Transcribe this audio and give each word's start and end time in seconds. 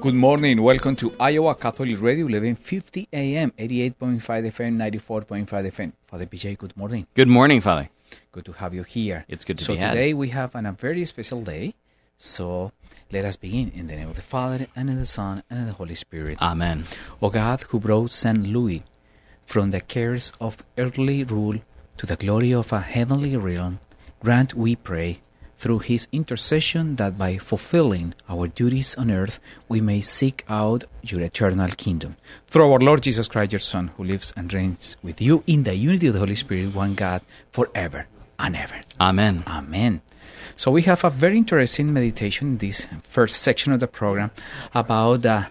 Good 0.00 0.14
morning. 0.14 0.62
Welcome 0.62 0.94
to 0.96 1.12
Iowa 1.18 1.54
Catholic 1.54 2.00
Radio, 2.00 2.24
1150 2.26 3.08
AM, 3.12 3.50
88.5 3.58 4.20
FM, 4.20 4.76
94.5 4.76 5.46
FM. 5.46 5.92
Father 6.06 6.26
PJ, 6.26 6.56
good 6.56 6.76
morning. 6.76 7.06
Good 7.14 7.28
morning, 7.28 7.60
Father. 7.60 7.90
Good 8.32 8.44
to 8.46 8.52
have 8.52 8.74
you 8.74 8.84
here. 8.84 9.24
It's 9.28 9.44
good 9.44 9.58
to 9.58 9.64
so 9.64 9.74
be 9.74 9.80
had. 9.80 9.90
today 9.90 10.14
we 10.14 10.28
have 10.28 10.54
an, 10.54 10.66
a 10.66 10.72
very 10.72 11.04
special 11.04 11.42
day. 11.42 11.74
So 12.16 12.72
let 13.10 13.24
us 13.24 13.36
begin 13.36 13.70
in 13.74 13.88
the 13.88 13.96
name 13.96 14.08
of 14.08 14.16
the 14.16 14.22
Father, 14.22 14.66
and 14.76 14.88
of 14.88 14.98
the 14.98 15.06
Son, 15.06 15.42
and 15.50 15.60
of 15.60 15.66
the 15.66 15.72
Holy 15.74 15.94
Spirit. 15.94 16.38
Amen. 16.40 16.84
O 17.20 17.28
God, 17.30 17.62
who 17.68 17.80
brought 17.80 18.12
St. 18.12 18.46
Louis 18.46 18.84
from 19.46 19.70
the 19.70 19.80
cares 19.80 20.32
of 20.40 20.62
earthly 20.76 21.24
rule 21.24 21.58
to 21.96 22.06
the 22.06 22.16
glory 22.16 22.52
of 22.54 22.72
a 22.72 22.80
heavenly 22.80 23.36
realm, 23.36 23.80
grant, 24.20 24.54
we 24.54 24.76
pray, 24.76 25.20
through 25.58 25.80
his 25.80 26.06
intercession 26.12 26.96
that 26.96 27.18
by 27.18 27.36
fulfilling 27.36 28.14
our 28.28 28.46
duties 28.46 28.94
on 28.94 29.10
earth 29.10 29.40
we 29.68 29.80
may 29.80 30.00
seek 30.00 30.44
out 30.48 30.84
your 31.02 31.20
eternal 31.20 31.68
kingdom. 31.70 32.16
Through 32.46 32.72
our 32.72 32.78
Lord 32.78 33.02
Jesus 33.02 33.28
Christ, 33.28 33.52
your 33.52 33.58
Son, 33.58 33.88
who 33.96 34.04
lives 34.04 34.32
and 34.36 34.52
reigns 34.52 34.96
with 35.02 35.20
you 35.20 35.42
in 35.46 35.64
the 35.64 35.74
unity 35.74 36.06
of 36.06 36.14
the 36.14 36.20
Holy 36.20 36.36
Spirit, 36.36 36.74
one 36.74 36.94
God, 36.94 37.22
forever 37.50 38.06
and 38.38 38.54
ever. 38.56 38.80
Amen. 39.00 39.42
Amen. 39.46 40.00
So 40.54 40.70
we 40.70 40.82
have 40.82 41.04
a 41.04 41.10
very 41.10 41.38
interesting 41.38 41.92
meditation 41.92 42.48
in 42.48 42.58
this 42.58 42.86
first 43.02 43.36
section 43.36 43.72
of 43.72 43.80
the 43.80 43.86
program 43.86 44.30
about 44.74 45.22
the 45.22 45.48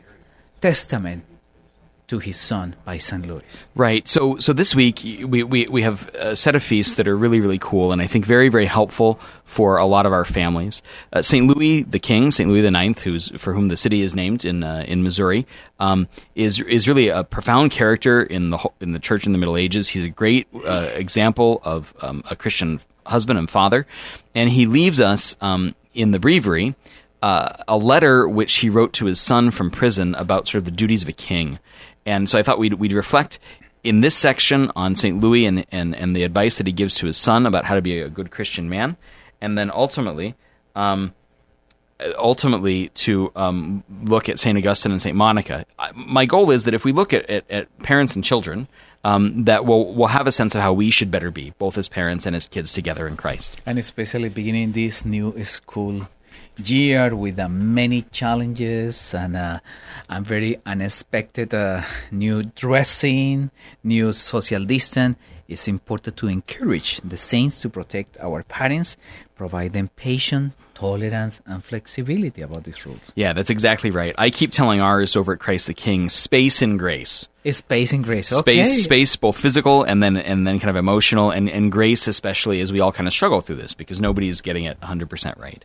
testament 0.61 1.23
to 2.07 2.19
his 2.19 2.39
son 2.39 2.75
by 2.85 2.97
St. 2.97 3.25
Louis. 3.25 3.67
Right. 3.75 4.07
So, 4.07 4.37
so 4.37 4.53
this 4.53 4.73
week 4.73 5.01
we, 5.03 5.43
we, 5.43 5.65
we 5.65 5.81
have 5.81 6.07
a 6.15 6.35
set 6.37 6.55
of 6.55 6.63
feasts 6.63 6.93
that 6.95 7.07
are 7.07 7.17
really 7.17 7.41
really 7.41 7.59
cool, 7.59 7.91
and 7.91 8.01
I 8.01 8.07
think 8.07 8.25
very 8.25 8.49
very 8.49 8.65
helpful 8.65 9.19
for 9.43 9.77
a 9.77 9.85
lot 9.85 10.05
of 10.05 10.13
our 10.13 10.25
families. 10.25 10.81
Uh, 11.11 11.21
Saint 11.21 11.47
Louis 11.47 11.83
the 11.83 11.99
King, 11.99 12.31
Saint 12.31 12.49
Louis 12.49 12.61
the 12.61 12.71
Ninth, 12.71 13.01
who's 13.01 13.29
for 13.39 13.53
whom 13.53 13.67
the 13.67 13.77
city 13.77 14.01
is 14.01 14.15
named 14.15 14.45
in 14.45 14.63
uh, 14.63 14.85
in 14.87 15.03
Missouri, 15.03 15.45
um, 15.79 16.07
is 16.35 16.61
is 16.61 16.87
really 16.87 17.09
a 17.09 17.23
profound 17.23 17.71
character 17.71 18.23
in 18.23 18.51
the 18.51 18.69
in 18.79 18.93
the 18.93 18.99
church 18.99 19.25
in 19.25 19.33
the 19.33 19.37
Middle 19.37 19.57
Ages. 19.57 19.89
He's 19.89 20.05
a 20.05 20.09
great 20.09 20.47
uh, 20.65 20.89
example 20.93 21.61
of 21.63 21.93
um, 22.01 22.23
a 22.29 22.35
Christian 22.35 22.79
husband 23.05 23.37
and 23.37 23.49
father, 23.49 23.85
and 24.33 24.49
he 24.49 24.65
leaves 24.65 25.01
us 25.01 25.35
um, 25.41 25.75
in 25.93 26.11
the 26.11 26.19
breviary. 26.19 26.75
Uh, 27.21 27.63
a 27.67 27.77
letter 27.77 28.27
which 28.27 28.57
he 28.57 28.69
wrote 28.69 28.93
to 28.93 29.05
his 29.05 29.19
son 29.19 29.49
from 29.49 29.71
prison 29.71 30.13
about 30.15 30.47
sort 30.47 30.59
of 30.59 30.65
the 30.65 30.71
duties 30.71 31.01
of 31.01 31.09
a 31.09 31.13
king. 31.13 31.57
And 32.05 32.29
so 32.29 32.37
I 32.37 32.43
thought 32.43 32.59
we'd, 32.59 32.75
we'd 32.75 32.93
reflect 32.93 33.39
in 33.83 34.01
this 34.01 34.15
section 34.15 34.71
on 34.75 34.95
St. 34.95 35.19
Louis 35.19 35.45
and, 35.45 35.65
and, 35.71 35.95
and 35.95 36.15
the 36.15 36.23
advice 36.23 36.57
that 36.57 36.67
he 36.67 36.73
gives 36.73 36.95
to 36.95 37.07
his 37.07 37.17
son 37.17 37.45
about 37.45 37.65
how 37.65 37.75
to 37.75 37.81
be 37.81 37.99
a 37.99 38.09
good 38.09 38.31
Christian 38.31 38.69
man. 38.69 38.97
And 39.41 39.57
then 39.57 39.71
ultimately, 39.71 40.35
um, 40.75 41.13
ultimately 42.17 42.89
to 42.89 43.31
um, 43.35 43.83
look 44.03 44.29
at 44.29 44.39
St. 44.39 44.57
Augustine 44.57 44.91
and 44.91 45.01
St. 45.01 45.15
Monica. 45.15 45.65
My 45.95 46.25
goal 46.25 46.51
is 46.51 46.65
that 46.65 46.73
if 46.73 46.85
we 46.85 46.91
look 46.91 47.13
at, 47.13 47.29
at, 47.29 47.49
at 47.49 47.79
parents 47.79 48.15
and 48.15 48.23
children, 48.23 48.67
um, 49.03 49.45
that 49.45 49.65
we'll, 49.65 49.93
we'll 49.93 50.07
have 50.07 50.27
a 50.27 50.31
sense 50.31 50.53
of 50.55 50.61
how 50.61 50.73
we 50.73 50.91
should 50.91 51.09
better 51.09 51.31
be, 51.31 51.53
both 51.57 51.77
as 51.77 51.87
parents 51.87 52.25
and 52.25 52.35
as 52.35 52.47
kids 52.47 52.73
together 52.73 53.07
in 53.07 53.15
Christ. 53.15 53.61
And 53.65 53.79
especially 53.79 54.29
beginning 54.29 54.73
this 54.73 55.05
new 55.05 55.43
school 55.43 56.07
year 56.57 57.15
with 57.15 57.39
uh, 57.39 57.47
many 57.49 58.03
challenges 58.11 59.13
and 59.13 59.35
uh, 59.35 59.59
very 60.21 60.57
unexpected 60.65 61.53
uh, 61.53 61.83
new 62.11 62.43
dressing, 62.43 63.51
new 63.83 64.13
social 64.13 64.63
distance. 64.65 65.17
It's 65.47 65.67
important 65.67 66.17
to 66.17 66.27
encourage 66.27 66.99
the 67.01 67.17
saints 67.17 67.61
to 67.61 67.69
protect 67.69 68.17
our 68.19 68.43
parents, 68.43 68.97
provide 69.35 69.71
them 69.73 69.89
patience, 69.95 70.53
tolerance, 70.73 71.41
and 71.45 71.63
flexibility 71.63 72.41
about 72.41 72.65
these 72.65 72.85
rules. 72.85 73.13
Yeah, 73.15 73.31
that's 73.33 73.49
exactly 73.49 73.89
right. 73.89 74.13
I 74.17 74.29
keep 74.29 74.51
telling 74.51 74.81
ours 74.81 75.15
over 75.15 75.33
at 75.33 75.39
Christ 75.39 75.67
the 75.67 75.73
King, 75.73 76.09
space 76.09 76.61
and 76.61 76.77
grace. 76.77 77.27
Is 77.43 77.57
space 77.57 77.93
and 77.93 78.03
grace. 78.03 78.33
Okay. 78.33 78.63
Space, 78.63 78.83
space, 78.83 79.15
both 79.15 79.37
physical 79.37 79.83
and 79.83 80.03
then 80.03 80.17
and 80.17 80.45
then 80.45 80.59
kind 80.59 80.69
of 80.69 80.75
emotional, 80.75 81.31
and, 81.31 81.49
and 81.49 81.71
grace 81.71 82.07
especially 82.07 82.61
as 82.61 82.71
we 82.71 82.79
all 82.79 82.91
kind 82.91 83.07
of 83.07 83.13
struggle 83.13 83.41
through 83.41 83.57
this 83.57 83.73
because 83.73 84.01
nobody's 84.01 84.41
getting 84.41 84.65
it 84.65 84.79
100% 84.81 85.37
right. 85.37 85.63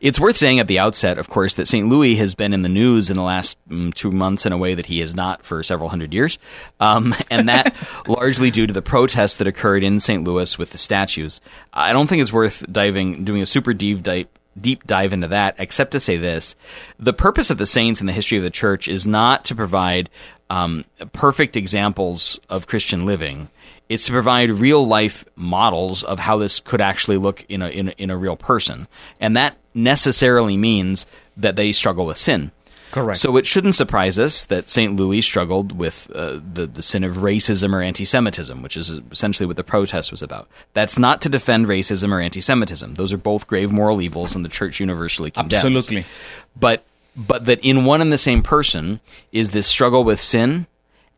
It's 0.00 0.20
worth 0.20 0.36
saying 0.36 0.60
at 0.60 0.66
the 0.66 0.78
outset, 0.78 1.18
of 1.18 1.28
course, 1.28 1.54
that 1.54 1.66
St. 1.66 1.88
Louis 1.88 2.16
has 2.16 2.34
been 2.34 2.52
in 2.52 2.62
the 2.62 2.68
news 2.68 3.10
in 3.10 3.16
the 3.16 3.22
last 3.22 3.56
um, 3.70 3.92
two 3.92 4.10
months 4.10 4.46
in 4.46 4.52
a 4.52 4.58
way 4.58 4.74
that 4.74 4.86
he 4.86 5.00
has 5.00 5.14
not 5.14 5.44
for 5.44 5.62
several 5.62 5.88
hundred 5.88 6.12
years. 6.12 6.38
Um, 6.80 7.14
and 7.30 7.48
that 7.48 7.74
largely 8.06 8.50
due 8.50 8.66
to 8.66 8.72
the 8.72 8.82
protests 8.82 9.36
that 9.36 9.46
occurred 9.46 9.82
in 9.82 10.00
St. 10.00 10.24
Louis 10.24 10.58
with 10.58 10.70
the 10.70 10.78
statues. 10.78 11.40
I 11.72 11.92
don't 11.92 12.06
think 12.06 12.22
it's 12.22 12.32
worth 12.32 12.64
diving, 12.70 13.24
doing 13.24 13.42
a 13.42 13.46
super 13.46 13.72
deep 13.72 14.02
dive 14.02 14.26
deep 14.60 14.86
dive 14.86 15.14
into 15.14 15.28
that, 15.28 15.56
except 15.58 15.92
to 15.92 16.00
say 16.00 16.18
this. 16.18 16.54
The 16.98 17.14
purpose 17.14 17.48
of 17.48 17.56
the 17.56 17.64
saints 17.64 18.00
in 18.00 18.06
the 18.06 18.12
history 18.12 18.36
of 18.36 18.44
the 18.44 18.50
church 18.50 18.86
is 18.86 19.06
not 19.06 19.46
to 19.46 19.54
provide 19.54 20.10
um, 20.52 20.84
perfect 21.14 21.56
examples 21.56 22.38
of 22.50 22.66
Christian 22.66 23.06
living. 23.06 23.48
It's 23.88 24.06
to 24.06 24.12
provide 24.12 24.50
real 24.50 24.86
life 24.86 25.24
models 25.34 26.04
of 26.04 26.18
how 26.18 26.36
this 26.36 26.60
could 26.60 26.82
actually 26.82 27.16
look 27.16 27.46
in 27.48 27.62
a, 27.62 27.68
in 27.68 27.88
a, 27.88 27.92
in 27.92 28.10
a 28.10 28.16
real 28.18 28.36
person. 28.36 28.86
And 29.18 29.34
that 29.36 29.56
necessarily 29.72 30.58
means 30.58 31.06
that 31.38 31.56
they 31.56 31.72
struggle 31.72 32.04
with 32.04 32.18
sin. 32.18 32.52
Correct. 32.90 33.20
So 33.20 33.38
it 33.38 33.46
shouldn't 33.46 33.74
surprise 33.74 34.18
us 34.18 34.44
that 34.44 34.68
St. 34.68 34.94
Louis 34.94 35.22
struggled 35.22 35.72
with 35.72 36.10
uh, 36.14 36.40
the, 36.52 36.66
the 36.66 36.82
sin 36.82 37.02
of 37.02 37.16
racism 37.16 37.72
or 37.72 37.80
anti 37.80 38.04
Semitism, 38.04 38.62
which 38.62 38.76
is 38.76 38.90
essentially 39.10 39.46
what 39.46 39.56
the 39.56 39.64
protest 39.64 40.10
was 40.10 40.20
about. 40.20 40.46
That's 40.74 40.98
not 40.98 41.22
to 41.22 41.30
defend 41.30 41.66
racism 41.66 42.12
or 42.12 42.20
anti 42.20 42.42
Semitism. 42.42 42.96
Those 42.96 43.14
are 43.14 43.18
both 43.18 43.46
grave 43.46 43.72
moral 43.72 44.02
evils, 44.02 44.34
and 44.34 44.44
the 44.44 44.50
church 44.50 44.80
universally 44.80 45.30
condemns. 45.30 45.64
Absolutely. 45.64 46.04
But, 46.54 46.84
but 47.16 47.44
that 47.46 47.60
in 47.60 47.84
one 47.84 48.00
and 48.00 48.12
the 48.12 48.18
same 48.18 48.42
person 48.42 49.00
is 49.32 49.50
this 49.50 49.66
struggle 49.66 50.04
with 50.04 50.20
sin 50.20 50.66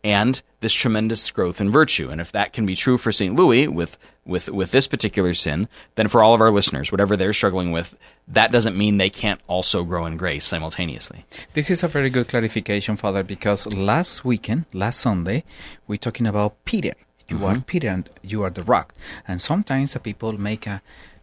and 0.03 0.43
this 0.61 0.73
tremendous 0.75 1.31
growth 1.31 1.61
in 1.61 1.71
virtue. 1.71 2.11
And 2.11 2.21
if 2.21 2.33
that 2.33 2.53
can 2.53 2.67
be 2.67 2.77
true 2.77 2.99
for 2.99 3.11
St. 3.11 3.35
Louis 3.35 3.69
with, 3.69 3.97
with, 4.27 4.51
with 4.51 4.71
this 4.71 4.87
particular 4.87 5.33
sin, 5.33 5.67
then 5.95 6.09
for 6.09 6.23
all 6.23 6.35
of 6.35 6.41
our 6.43 6.51
listeners, 6.51 6.93
whatever 6.93 7.17
they're 7.17 7.33
struggling 7.33 7.73
with, 7.73 7.97
that 8.29 8.53
doesn't 8.53 8.77
mean 8.77 8.99
they 8.99 9.09
can't 9.09 9.41
also 9.47 9.83
grow 9.83 10.05
in 10.05 10.17
grace 10.19 10.45
simultaneously. 10.45 11.25
This 11.55 11.71
is 11.71 11.83
a 11.83 11.89
very 11.89 12.11
good 12.11 12.29
clarification, 12.29 12.97
Father, 12.97 13.23
because 13.23 13.67
last 13.67 14.25
weekend, 14.27 14.67
last 14.75 15.01
Sunday, 15.01 15.43
we're 15.87 15.97
talking 15.97 16.27
about 16.27 16.63
Peter. 16.65 16.95
You 17.29 17.37
Mm-hmm. 17.37 17.45
are 17.45 17.61
Peter 17.61 17.89
and 17.89 18.11
you 18.23 18.43
are 18.43 18.51
the 18.51 18.63
rock. 18.65 18.95
And 19.27 19.41
sometimes 19.41 19.95
the 19.95 20.01
people 20.01 20.33
make 20.33 20.67
a 20.67 20.83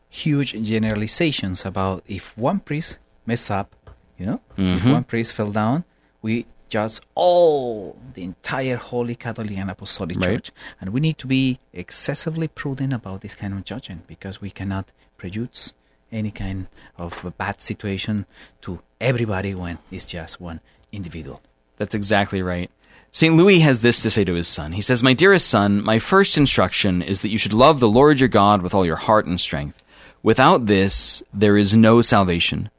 huge 0.09 0.53
generalizations 0.59 1.63
about 1.65 2.03
if 2.07 2.35
one 2.35 2.59
priest 2.59 2.97
mess 3.27 3.51
up, 3.51 3.75
you 4.21 4.27
know, 4.29 4.39
if 4.57 4.83
Mhm. 4.83 4.93
one 4.97 5.03
priest 5.11 5.33
fell 5.33 5.51
down, 5.51 5.83
we 6.21 6.33
judge 6.69 6.99
all 7.15 7.97
the 8.15 8.23
entire 8.23 8.77
Holy 8.77 9.15
Catholic 9.15 9.51
and 9.61 9.69
Apostolic 9.75 10.17
Right. 10.17 10.27
Church. 10.29 10.47
And 10.79 10.85
we 10.93 10.99
need 11.07 11.17
to 11.23 11.27
be 11.27 11.59
excessively 11.73 12.47
prudent 12.47 12.93
about 12.93 13.17
this 13.21 13.35
kind 13.41 13.53
of 13.53 13.65
judging 13.65 13.99
because 14.13 14.35
we 14.45 14.49
cannot 14.59 14.85
prejudice 15.17 15.73
any 16.11 16.31
kind 16.31 16.67
of 16.97 17.25
a 17.25 17.31
bad 17.31 17.61
situation 17.61 18.25
to 18.65 18.79
everybody 19.09 19.51
when 19.55 19.79
it's 19.91 20.05
just 20.05 20.39
one 20.39 20.59
individual. 20.91 21.41
That's 21.77 21.95
exactly 21.95 22.41
right. 22.41 22.69
St. 23.13 23.35
Louis 23.35 23.59
has 23.59 23.81
this 23.81 24.01
to 24.03 24.09
say 24.09 24.24
to 24.24 24.35
his 24.35 24.47
son. 24.47 24.71
He 24.71 24.81
says, 24.81 25.03
My 25.03 25.13
dearest 25.13 25.47
son, 25.50 25.83
my 25.83 26.00
first 26.00 26.38
instruction 26.38 27.01
is 27.01 27.21
that 27.21 27.29
you 27.29 27.38
should 27.38 27.53
love 27.65 27.79
the 27.79 27.89
Lord 28.00 28.19
your 28.21 28.29
God 28.29 28.62
with 28.62 28.74
all 28.74 28.85
your 28.85 28.95
heart 29.07 29.25
and 29.25 29.39
strength. 29.41 29.77
Without 30.24 30.67
this, 30.67 31.21
there 31.33 31.57
is 31.57 31.75
no 31.75 32.01
salvation. 32.01 32.69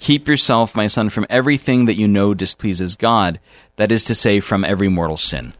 Keep 0.00 0.28
yourself, 0.28 0.74
my 0.74 0.86
son, 0.86 1.10
from 1.10 1.26
everything 1.28 1.84
that 1.84 1.98
you 1.98 2.08
know 2.08 2.32
displeases 2.32 2.96
God, 2.96 3.38
that 3.76 3.92
is 3.92 4.04
to 4.04 4.14
say, 4.14 4.40
from 4.40 4.64
every 4.64 4.88
mortal 4.88 5.18
sin. 5.18 5.52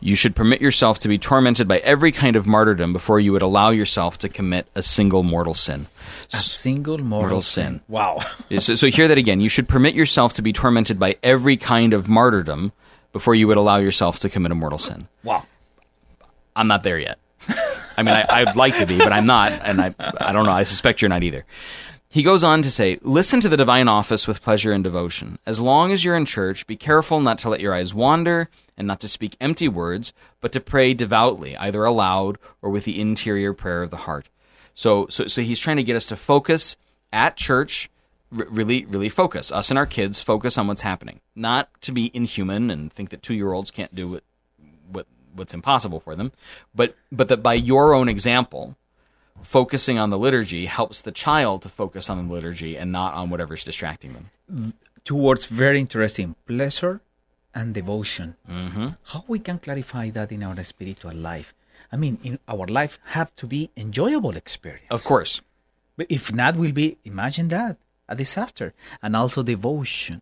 You 0.00 0.16
should 0.16 0.34
permit 0.34 0.60
yourself 0.60 0.98
to 1.00 1.08
be 1.08 1.18
tormented 1.18 1.68
by 1.68 1.78
every 1.78 2.10
kind 2.10 2.34
of 2.34 2.48
martyrdom 2.48 2.92
before 2.92 3.20
you 3.20 3.30
would 3.32 3.42
allow 3.42 3.70
yourself 3.70 4.18
to 4.18 4.28
commit 4.28 4.66
a 4.74 4.82
single 4.82 5.22
mortal 5.22 5.54
sin. 5.54 5.86
A 6.32 6.36
single 6.36 6.98
mortal, 6.98 7.20
Mortal 7.20 7.42
sin. 7.42 7.66
sin. 7.68 7.80
Wow. 7.86 8.18
So, 8.60 8.74
so 8.74 8.88
hear 8.88 9.06
that 9.06 9.18
again. 9.18 9.40
You 9.40 9.48
should 9.48 9.68
permit 9.68 9.94
yourself 9.94 10.32
to 10.34 10.42
be 10.42 10.52
tormented 10.52 10.98
by 10.98 11.16
every 11.22 11.56
kind 11.56 11.92
of 11.94 12.08
martyrdom 12.08 12.72
before 13.12 13.36
you 13.36 13.46
would 13.46 13.56
allow 13.56 13.76
yourself 13.78 14.18
to 14.20 14.28
commit 14.28 14.50
a 14.50 14.56
mortal 14.56 14.78
sin. 14.80 15.06
wow. 15.22 15.46
I'm 16.56 16.66
not 16.66 16.82
there 16.82 16.98
yet. 16.98 17.18
I 17.96 18.02
mean, 18.02 18.14
I, 18.16 18.24
I'd 18.28 18.56
like 18.56 18.78
to 18.78 18.86
be, 18.86 18.98
but 18.98 19.12
I'm 19.12 19.26
not, 19.26 19.52
and 19.64 19.80
I, 19.80 19.94
I 19.98 20.32
don't 20.32 20.44
know. 20.44 20.50
I 20.52 20.64
suspect 20.64 21.00
you're 21.00 21.08
not 21.08 21.22
either. 21.22 21.44
He 22.12 22.24
goes 22.24 22.42
on 22.42 22.62
to 22.62 22.72
say, 22.72 22.98
Listen 23.02 23.38
to 23.40 23.48
the 23.48 23.56
divine 23.56 23.86
office 23.86 24.26
with 24.26 24.42
pleasure 24.42 24.72
and 24.72 24.82
devotion. 24.82 25.38
As 25.46 25.60
long 25.60 25.92
as 25.92 26.04
you're 26.04 26.16
in 26.16 26.26
church, 26.26 26.66
be 26.66 26.74
careful 26.74 27.20
not 27.20 27.38
to 27.38 27.48
let 27.48 27.60
your 27.60 27.72
eyes 27.72 27.94
wander 27.94 28.48
and 28.76 28.88
not 28.88 28.98
to 29.00 29.08
speak 29.08 29.36
empty 29.40 29.68
words, 29.68 30.12
but 30.40 30.50
to 30.50 30.60
pray 30.60 30.92
devoutly, 30.92 31.56
either 31.56 31.84
aloud 31.84 32.38
or 32.62 32.70
with 32.70 32.84
the 32.84 33.00
interior 33.00 33.54
prayer 33.54 33.84
of 33.84 33.90
the 33.90 33.96
heart. 33.96 34.28
So, 34.74 35.06
so, 35.08 35.28
so 35.28 35.42
he's 35.42 35.60
trying 35.60 35.76
to 35.76 35.84
get 35.84 35.94
us 35.94 36.06
to 36.06 36.16
focus 36.16 36.76
at 37.12 37.36
church, 37.36 37.88
r- 38.36 38.44
really, 38.50 38.84
really 38.86 39.08
focus. 39.08 39.52
Us 39.52 39.70
and 39.70 39.78
our 39.78 39.86
kids 39.86 40.18
focus 40.18 40.58
on 40.58 40.66
what's 40.66 40.82
happening. 40.82 41.20
Not 41.36 41.68
to 41.82 41.92
be 41.92 42.10
inhuman 42.12 42.72
and 42.72 42.92
think 42.92 43.10
that 43.10 43.22
two 43.22 43.34
year 43.34 43.52
olds 43.52 43.70
can't 43.70 43.94
do 43.94 44.08
what, 44.08 44.24
what, 44.90 45.06
what's 45.32 45.54
impossible 45.54 46.00
for 46.00 46.16
them, 46.16 46.32
but, 46.74 46.96
but 47.12 47.28
that 47.28 47.40
by 47.40 47.54
your 47.54 47.94
own 47.94 48.08
example, 48.08 48.74
focusing 49.42 49.98
on 49.98 50.10
the 50.10 50.18
liturgy 50.18 50.66
helps 50.66 51.02
the 51.02 51.12
child 51.12 51.62
to 51.62 51.68
focus 51.68 52.10
on 52.10 52.28
the 52.28 52.32
liturgy 52.32 52.76
and 52.76 52.92
not 52.92 53.14
on 53.14 53.30
whatever's 53.30 53.64
distracting 53.64 54.12
them. 54.12 54.74
Two 55.04 55.16
words 55.16 55.46
very 55.46 55.80
interesting 55.80 56.36
pleasure 56.46 57.00
and 57.54 57.74
devotion. 57.74 58.36
Mm-hmm. 58.48 58.88
How 59.04 59.24
we 59.26 59.38
can 59.38 59.58
clarify 59.58 60.10
that 60.10 60.30
in 60.32 60.42
our 60.42 60.62
spiritual 60.64 61.14
life? 61.14 61.54
I 61.92 61.96
mean, 61.96 62.18
in 62.22 62.38
our 62.46 62.66
life 62.66 62.98
have 63.04 63.34
to 63.36 63.46
be 63.46 63.70
enjoyable 63.76 64.36
experience. 64.36 64.86
Of 64.90 65.04
course. 65.04 65.40
But 65.96 66.06
if 66.08 66.32
not, 66.32 66.56
will 66.56 66.72
be 66.72 66.98
imagine 67.04 67.48
that 67.48 67.76
a 68.08 68.14
disaster. 68.14 68.74
And 69.02 69.16
also 69.16 69.42
devotion. 69.42 70.20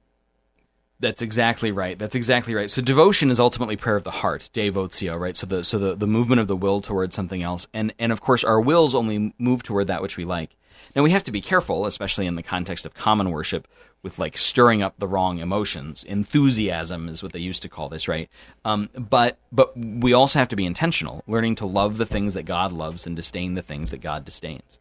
That's 1.00 1.22
exactly 1.22 1.70
right. 1.70 1.96
That's 1.96 2.16
exactly 2.16 2.54
right. 2.54 2.70
So 2.70 2.82
devotion 2.82 3.30
is 3.30 3.38
ultimately 3.38 3.76
prayer 3.76 3.96
of 3.96 4.04
the 4.04 4.10
heart, 4.10 4.50
devotio, 4.52 5.14
right? 5.14 5.36
So 5.36 5.46
the 5.46 5.62
so 5.62 5.78
the, 5.78 5.94
the 5.94 6.08
movement 6.08 6.40
of 6.40 6.48
the 6.48 6.56
will 6.56 6.80
towards 6.80 7.14
something 7.14 7.42
else. 7.42 7.68
And 7.72 7.94
and 7.98 8.10
of 8.10 8.20
course 8.20 8.42
our 8.42 8.60
wills 8.60 8.94
only 8.94 9.32
move 9.38 9.62
toward 9.62 9.86
that 9.86 10.02
which 10.02 10.16
we 10.16 10.24
like. 10.24 10.56
Now 10.96 11.02
we 11.02 11.10
have 11.10 11.24
to 11.24 11.32
be 11.32 11.40
careful, 11.40 11.86
especially 11.86 12.26
in 12.26 12.34
the 12.34 12.42
context 12.42 12.84
of 12.84 12.94
common 12.94 13.30
worship, 13.30 13.68
with 14.02 14.18
like 14.18 14.36
stirring 14.36 14.82
up 14.82 14.98
the 14.98 15.06
wrong 15.06 15.38
emotions. 15.38 16.02
Enthusiasm 16.02 17.08
is 17.08 17.22
what 17.22 17.32
they 17.32 17.38
used 17.38 17.62
to 17.62 17.68
call 17.68 17.88
this, 17.88 18.08
right? 18.08 18.28
Um, 18.64 18.88
but 18.94 19.38
but 19.52 19.76
we 19.76 20.12
also 20.12 20.40
have 20.40 20.48
to 20.48 20.56
be 20.56 20.66
intentional, 20.66 21.22
learning 21.28 21.56
to 21.56 21.66
love 21.66 21.98
the 21.98 22.06
things 22.06 22.34
that 22.34 22.44
God 22.44 22.72
loves 22.72 23.06
and 23.06 23.14
disdain 23.14 23.54
the 23.54 23.62
things 23.62 23.92
that 23.92 24.00
God 24.00 24.24
disdains. 24.24 24.80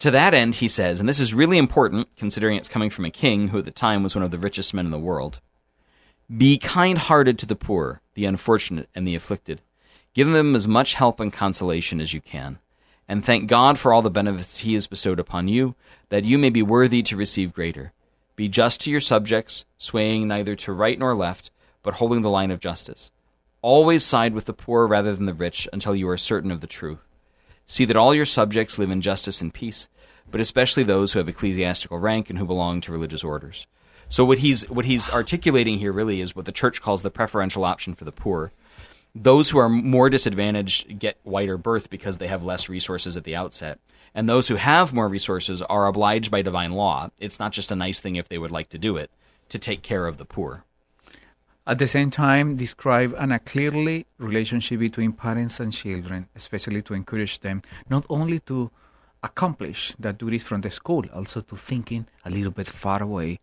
To 0.00 0.10
that 0.10 0.32
end, 0.32 0.56
he 0.56 0.68
says, 0.68 0.98
and 0.98 1.06
this 1.06 1.20
is 1.20 1.34
really 1.34 1.58
important 1.58 2.08
considering 2.16 2.56
it's 2.56 2.70
coming 2.70 2.88
from 2.88 3.04
a 3.04 3.10
king 3.10 3.48
who 3.48 3.58
at 3.58 3.66
the 3.66 3.70
time 3.70 4.02
was 4.02 4.14
one 4.14 4.24
of 4.24 4.30
the 4.30 4.38
richest 4.38 4.72
men 4.72 4.86
in 4.86 4.92
the 4.92 4.98
world 4.98 5.40
Be 6.34 6.56
kind 6.56 6.96
hearted 6.96 7.38
to 7.38 7.46
the 7.46 7.54
poor, 7.54 8.00
the 8.14 8.24
unfortunate, 8.24 8.88
and 8.94 9.06
the 9.06 9.14
afflicted. 9.14 9.60
Give 10.14 10.28
them 10.28 10.56
as 10.56 10.66
much 10.66 10.94
help 10.94 11.20
and 11.20 11.30
consolation 11.30 12.00
as 12.00 12.14
you 12.14 12.20
can. 12.22 12.58
And 13.06 13.22
thank 13.22 13.46
God 13.46 13.78
for 13.78 13.92
all 13.92 14.00
the 14.00 14.10
benefits 14.10 14.58
he 14.58 14.72
has 14.74 14.86
bestowed 14.86 15.20
upon 15.20 15.48
you, 15.48 15.74
that 16.08 16.24
you 16.24 16.38
may 16.38 16.50
be 16.50 16.62
worthy 16.62 17.02
to 17.02 17.16
receive 17.16 17.52
greater. 17.52 17.92
Be 18.36 18.48
just 18.48 18.80
to 18.82 18.90
your 18.90 19.00
subjects, 19.00 19.66
swaying 19.76 20.26
neither 20.26 20.56
to 20.56 20.72
right 20.72 20.98
nor 20.98 21.14
left, 21.14 21.50
but 21.82 21.94
holding 21.94 22.22
the 22.22 22.30
line 22.30 22.50
of 22.50 22.60
justice. 22.60 23.10
Always 23.60 24.02
side 24.02 24.32
with 24.32 24.46
the 24.46 24.54
poor 24.54 24.86
rather 24.86 25.14
than 25.14 25.26
the 25.26 25.34
rich 25.34 25.68
until 25.74 25.94
you 25.94 26.08
are 26.08 26.16
certain 26.16 26.50
of 26.50 26.62
the 26.62 26.66
truth. 26.66 27.00
See 27.70 27.84
that 27.84 27.96
all 27.96 28.12
your 28.12 28.26
subjects 28.26 28.78
live 28.78 28.90
in 28.90 29.00
justice 29.00 29.40
and 29.40 29.54
peace, 29.54 29.88
but 30.28 30.40
especially 30.40 30.82
those 30.82 31.12
who 31.12 31.20
have 31.20 31.28
ecclesiastical 31.28 32.00
rank 32.00 32.28
and 32.28 32.36
who 32.36 32.44
belong 32.44 32.80
to 32.80 32.90
religious 32.90 33.22
orders. 33.22 33.68
So 34.08 34.24
what 34.24 34.38
he's 34.38 34.68
what 34.68 34.86
he's 34.86 35.08
articulating 35.08 35.78
here 35.78 35.92
really 35.92 36.20
is 36.20 36.34
what 36.34 36.46
the 36.46 36.50
church 36.50 36.82
calls 36.82 37.02
the 37.02 37.12
preferential 37.12 37.64
option 37.64 37.94
for 37.94 38.04
the 38.04 38.10
poor. 38.10 38.50
Those 39.14 39.50
who 39.50 39.58
are 39.58 39.68
more 39.68 40.10
disadvantaged 40.10 40.98
get 40.98 41.20
wider 41.22 41.56
berth 41.56 41.90
because 41.90 42.18
they 42.18 42.26
have 42.26 42.42
less 42.42 42.68
resources 42.68 43.16
at 43.16 43.22
the 43.22 43.36
outset. 43.36 43.78
And 44.16 44.28
those 44.28 44.48
who 44.48 44.56
have 44.56 44.92
more 44.92 45.08
resources 45.08 45.62
are 45.62 45.86
obliged 45.86 46.32
by 46.32 46.42
divine 46.42 46.72
law. 46.72 47.10
It's 47.20 47.38
not 47.38 47.52
just 47.52 47.70
a 47.70 47.76
nice 47.76 48.00
thing 48.00 48.16
if 48.16 48.28
they 48.28 48.38
would 48.38 48.50
like 48.50 48.70
to 48.70 48.78
do 48.78 48.96
it, 48.96 49.12
to 49.48 49.60
take 49.60 49.82
care 49.82 50.08
of 50.08 50.16
the 50.16 50.24
poor. 50.24 50.64
At 51.70 51.78
the 51.78 51.86
same 51.86 52.10
time, 52.10 52.56
describe 52.56 53.14
an, 53.16 53.30
a 53.30 53.38
clearly 53.38 54.04
relationship 54.18 54.80
between 54.80 55.12
parents 55.12 55.60
and 55.60 55.72
children, 55.72 56.28
especially 56.34 56.82
to 56.82 56.94
encourage 56.94 57.38
them 57.38 57.62
not 57.88 58.04
only 58.10 58.40
to 58.40 58.72
accomplish 59.22 59.94
the 59.96 60.12
duties 60.12 60.42
from 60.42 60.62
the 60.62 60.70
school, 60.70 61.04
also 61.14 61.40
to 61.42 61.56
thinking 61.56 62.08
a 62.24 62.30
little 62.30 62.50
bit 62.50 62.66
far 62.66 63.00
away 63.00 63.38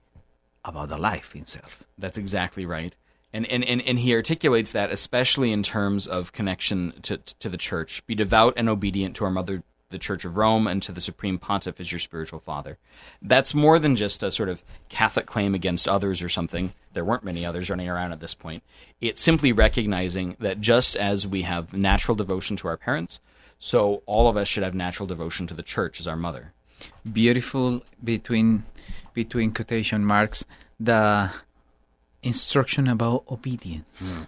about 0.65 0.89
the 0.89 0.97
life 0.97 1.38
itself. 1.38 1.85
That's 1.97 2.18
exactly 2.18 2.65
right. 2.65 2.94
And, 3.31 3.45
and, 3.45 3.63
and, 3.63 3.81
and 3.83 3.97
he 4.00 4.13
articulates 4.13 4.73
that 4.73 4.91
especially 4.91 5.53
in 5.53 5.63
terms 5.63 6.06
of 6.06 6.33
connection 6.33 6.95
to, 7.03 7.19
to 7.19 7.47
the 7.47 7.57
church. 7.57 8.06
Be 8.07 8.15
devout 8.15 8.56
and 8.57 8.68
obedient 8.68 9.15
to 9.15 9.23
our 9.23 9.31
mother, 9.31 9.63
the 9.89 9.97
Church 9.97 10.25
of 10.25 10.37
Rome, 10.37 10.67
and 10.67 10.81
to 10.83 10.91
the 10.91 11.01
Supreme 11.01 11.37
Pontiff 11.37 11.79
as 11.79 11.91
your 11.91 11.99
spiritual 11.99 12.39
father. 12.39 12.77
That's 13.21 13.53
more 13.53 13.79
than 13.79 13.95
just 13.95 14.21
a 14.23 14.31
sort 14.31 14.49
of 14.49 14.61
Catholic 14.89 15.25
claim 15.25 15.55
against 15.55 15.87
others 15.87 16.21
or 16.21 16.29
something. 16.29 16.73
There 16.93 17.05
weren't 17.05 17.23
many 17.23 17.45
others 17.45 17.69
running 17.69 17.89
around 17.89 18.11
at 18.11 18.19
this 18.19 18.35
point. 18.35 18.63
It's 18.99 19.21
simply 19.21 19.51
recognizing 19.51 20.35
that 20.39 20.59
just 20.59 20.95
as 20.95 21.25
we 21.25 21.43
have 21.43 21.73
natural 21.73 22.15
devotion 22.15 22.57
to 22.57 22.67
our 22.67 22.77
parents, 22.77 23.19
so 23.59 24.03
all 24.05 24.29
of 24.29 24.37
us 24.37 24.47
should 24.47 24.63
have 24.63 24.75
natural 24.75 25.07
devotion 25.07 25.47
to 25.47 25.53
the 25.53 25.63
church 25.63 25.99
as 25.99 26.07
our 26.07 26.17
mother. 26.17 26.53
Beautiful 27.11 27.81
between 28.03 28.63
between 29.13 29.51
quotation 29.51 30.05
marks 30.05 30.45
the 30.79 31.31
instruction 32.21 32.87
about 32.87 33.23
obedience. 33.31 34.15
Hmm. 34.15 34.23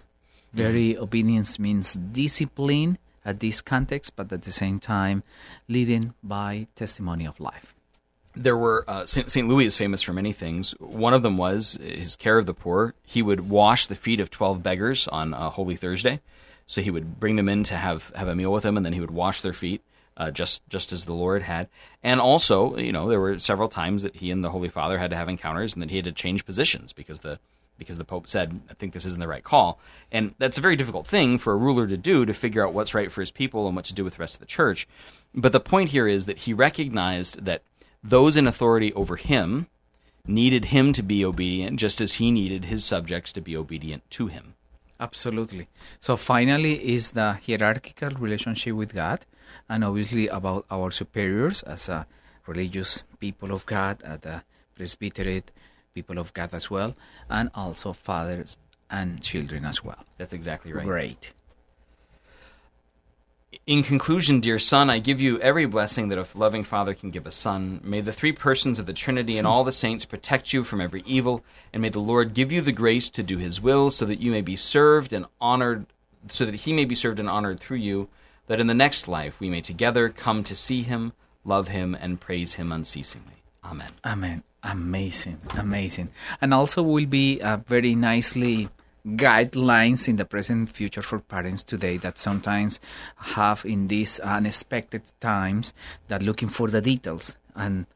Very 0.52 0.98
obedience 0.98 1.60
means 1.60 1.94
discipline 1.94 2.98
at 3.24 3.40
this 3.40 3.60
context, 3.60 4.16
but 4.16 4.32
at 4.32 4.42
the 4.42 4.52
same 4.52 4.80
time 4.80 5.22
leading 5.68 6.14
by 6.22 6.66
testimony 6.76 7.26
of 7.26 7.38
life. 7.40 7.74
there 8.36 8.56
were 8.56 8.84
uh, 8.88 9.04
St. 9.06 9.48
Louis 9.48 9.66
is 9.66 9.76
famous 9.76 10.02
for 10.02 10.12
many 10.12 10.32
things. 10.32 10.72
One 10.78 11.14
of 11.14 11.22
them 11.22 11.36
was 11.36 11.76
his 11.82 12.16
care 12.16 12.38
of 12.38 12.46
the 12.46 12.54
poor. 12.54 12.94
He 13.02 13.22
would 13.22 13.50
wash 13.50 13.86
the 13.86 13.96
feet 13.96 14.20
of 14.20 14.30
twelve 14.30 14.62
beggars 14.62 15.08
on 15.08 15.34
uh, 15.34 15.50
Holy 15.50 15.76
Thursday. 15.76 16.20
So 16.66 16.80
he 16.80 16.90
would 16.92 17.18
bring 17.18 17.34
them 17.34 17.48
in 17.48 17.64
to 17.64 17.74
have 17.74 18.12
have 18.14 18.28
a 18.28 18.36
meal 18.36 18.52
with 18.52 18.64
him, 18.64 18.76
and 18.76 18.86
then 18.86 18.92
he 18.92 19.00
would 19.00 19.10
wash 19.10 19.42
their 19.42 19.52
feet, 19.52 19.82
uh, 20.16 20.30
just 20.30 20.62
just 20.68 20.92
as 20.92 21.04
the 21.04 21.12
Lord 21.12 21.42
had. 21.42 21.68
And 22.04 22.20
also, 22.20 22.76
you 22.76 22.92
know, 22.92 23.08
there 23.08 23.20
were 23.20 23.40
several 23.40 23.68
times 23.68 24.04
that 24.04 24.16
he 24.16 24.30
and 24.30 24.44
the 24.44 24.52
Holy 24.52 24.68
Father 24.68 24.98
had 24.98 25.10
to 25.10 25.16
have 25.16 25.28
encounters, 25.28 25.74
and 25.74 25.82
that 25.82 25.90
he 25.90 25.96
had 25.96 26.04
to 26.04 26.12
change 26.12 26.46
positions 26.46 26.92
because 26.92 27.20
the 27.20 27.40
because 27.80 27.98
the 27.98 28.04
Pope 28.04 28.28
said, 28.28 28.60
"I 28.70 28.74
think 28.74 28.92
this 28.92 29.04
isn't 29.04 29.18
the 29.18 29.26
right 29.26 29.42
call." 29.42 29.80
And 30.12 30.34
that's 30.38 30.58
a 30.58 30.60
very 30.60 30.76
difficult 30.76 31.08
thing 31.08 31.38
for 31.38 31.52
a 31.52 31.56
ruler 31.56 31.88
to 31.88 31.96
do 31.96 32.24
to 32.24 32.32
figure 32.32 32.64
out 32.64 32.72
what's 32.72 32.94
right 32.94 33.10
for 33.10 33.22
his 33.22 33.32
people 33.32 33.66
and 33.66 33.74
what 33.74 33.86
to 33.86 33.94
do 33.94 34.04
with 34.04 34.14
the 34.14 34.20
rest 34.20 34.34
of 34.34 34.40
the 34.40 34.46
church. 34.46 34.86
But 35.34 35.50
the 35.50 35.58
point 35.58 35.88
here 35.88 36.06
is 36.06 36.26
that 36.26 36.38
he 36.38 36.52
recognized 36.52 37.44
that 37.44 37.62
those 38.04 38.36
in 38.36 38.46
authority 38.46 38.92
over 38.92 39.16
him 39.16 39.66
needed 40.26 40.66
him 40.66 40.92
to 40.92 41.02
be 41.02 41.24
obedient, 41.24 41.80
just 41.80 42.00
as 42.00 42.14
he 42.14 42.30
needed 42.30 42.66
his 42.66 42.84
subjects 42.84 43.32
to 43.32 43.40
be 43.40 43.56
obedient 43.56 44.08
to 44.10 44.28
him. 44.28 44.54
Absolutely. 45.00 45.66
So 45.98 46.16
finally 46.16 46.94
is 46.94 47.12
the 47.12 47.38
hierarchical 47.46 48.10
relationship 48.10 48.74
with 48.74 48.94
God 48.94 49.24
and 49.68 49.82
obviously 49.82 50.28
about 50.28 50.66
our 50.70 50.90
superiors 50.90 51.62
as 51.62 51.88
a 51.88 52.06
religious 52.46 53.02
people 53.18 53.50
of 53.52 53.64
God, 53.64 54.02
at 54.02 54.22
the 54.22 54.42
presbyterate 54.76 55.50
people 55.94 56.18
of 56.18 56.32
God 56.34 56.50
as 56.52 56.70
well, 56.70 56.94
and 57.28 57.50
also 57.54 57.92
fathers 57.92 58.56
and 58.90 59.22
children 59.22 59.64
as 59.64 59.84
well. 59.84 60.04
That's 60.18 60.32
exactly 60.32 60.72
right. 60.72 60.86
Great. 60.86 61.32
In 63.66 63.82
conclusion, 63.82 64.40
dear 64.40 64.60
son, 64.60 64.90
I 64.90 65.00
give 65.00 65.20
you 65.20 65.40
every 65.40 65.66
blessing 65.66 66.08
that 66.08 66.18
a 66.18 66.38
loving 66.38 66.62
father 66.62 66.94
can 66.94 67.10
give 67.10 67.26
a 67.26 67.32
son. 67.32 67.80
May 67.82 68.00
the 68.00 68.12
three 68.12 68.32
persons 68.32 68.78
of 68.78 68.86
the 68.86 68.92
Trinity 68.92 69.38
and 69.38 69.46
all 69.46 69.64
the 69.64 69.72
saints 69.72 70.04
protect 70.04 70.52
you 70.52 70.62
from 70.62 70.80
every 70.80 71.02
evil, 71.04 71.44
and 71.72 71.82
may 71.82 71.88
the 71.88 71.98
Lord 71.98 72.32
give 72.32 72.52
you 72.52 72.60
the 72.60 72.72
grace 72.72 73.10
to 73.10 73.24
do 73.24 73.38
his 73.38 73.60
will, 73.60 73.90
so 73.90 74.04
that 74.06 74.20
you 74.20 74.30
may 74.30 74.40
be 74.40 74.56
served 74.56 75.12
and 75.12 75.26
honored, 75.40 75.86
so 76.28 76.44
that 76.44 76.54
he 76.54 76.72
may 76.72 76.84
be 76.84 76.94
served 76.94 77.18
and 77.18 77.28
honored 77.28 77.58
through 77.58 77.78
you, 77.78 78.08
that 78.46 78.60
in 78.60 78.68
the 78.68 78.74
next 78.74 79.08
life 79.08 79.40
we 79.40 79.50
may 79.50 79.60
together 79.60 80.08
come 80.08 80.44
to 80.44 80.54
see 80.54 80.82
him, 80.82 81.12
love 81.44 81.68
him, 81.68 81.94
and 81.94 82.20
praise 82.20 82.54
him 82.54 82.70
unceasingly. 82.70 83.42
Amen. 83.64 83.90
Amen. 84.04 84.42
Amazing, 84.62 85.40
amazing. 85.56 86.10
And 86.40 86.52
also 86.52 86.82
will 86.82 87.06
be 87.06 87.40
uh, 87.40 87.58
very 87.66 87.94
nicely 87.94 88.68
guidelines 89.06 90.06
in 90.08 90.16
the 90.16 90.24
present 90.26 90.68
future 90.68 91.02
for 91.02 91.20
parents 91.20 91.62
today 91.62 91.96
that 91.96 92.18
sometimes 92.18 92.80
have 93.16 93.64
in 93.64 93.88
these 93.88 94.20
unexpected 94.20 95.02
times 95.20 95.72
that 96.08 96.22
looking 96.22 96.48
for 96.48 96.68
the 96.68 96.82
details 96.82 97.38
and 97.56 97.86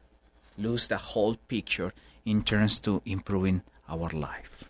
lose 0.57 0.89
the 0.89 0.97
whole 0.97 1.37
picture 1.49 1.93
in 2.25 2.43
terms 2.43 2.79
to 2.79 3.03
improving 3.05 3.63
our 3.89 4.09
life. 4.11 4.65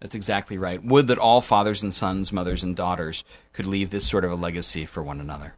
That's 0.00 0.16
exactly 0.16 0.58
right. 0.58 0.82
Would 0.82 1.06
that 1.06 1.18
all 1.18 1.40
fathers 1.40 1.84
and 1.84 1.94
sons, 1.94 2.32
mothers 2.32 2.64
and 2.64 2.74
daughters 2.74 3.22
could 3.52 3.66
leave 3.66 3.90
this 3.90 4.08
sort 4.08 4.24
of 4.24 4.32
a 4.32 4.34
legacy 4.34 4.84
for 4.84 5.00
one 5.00 5.20
another. 5.20 5.54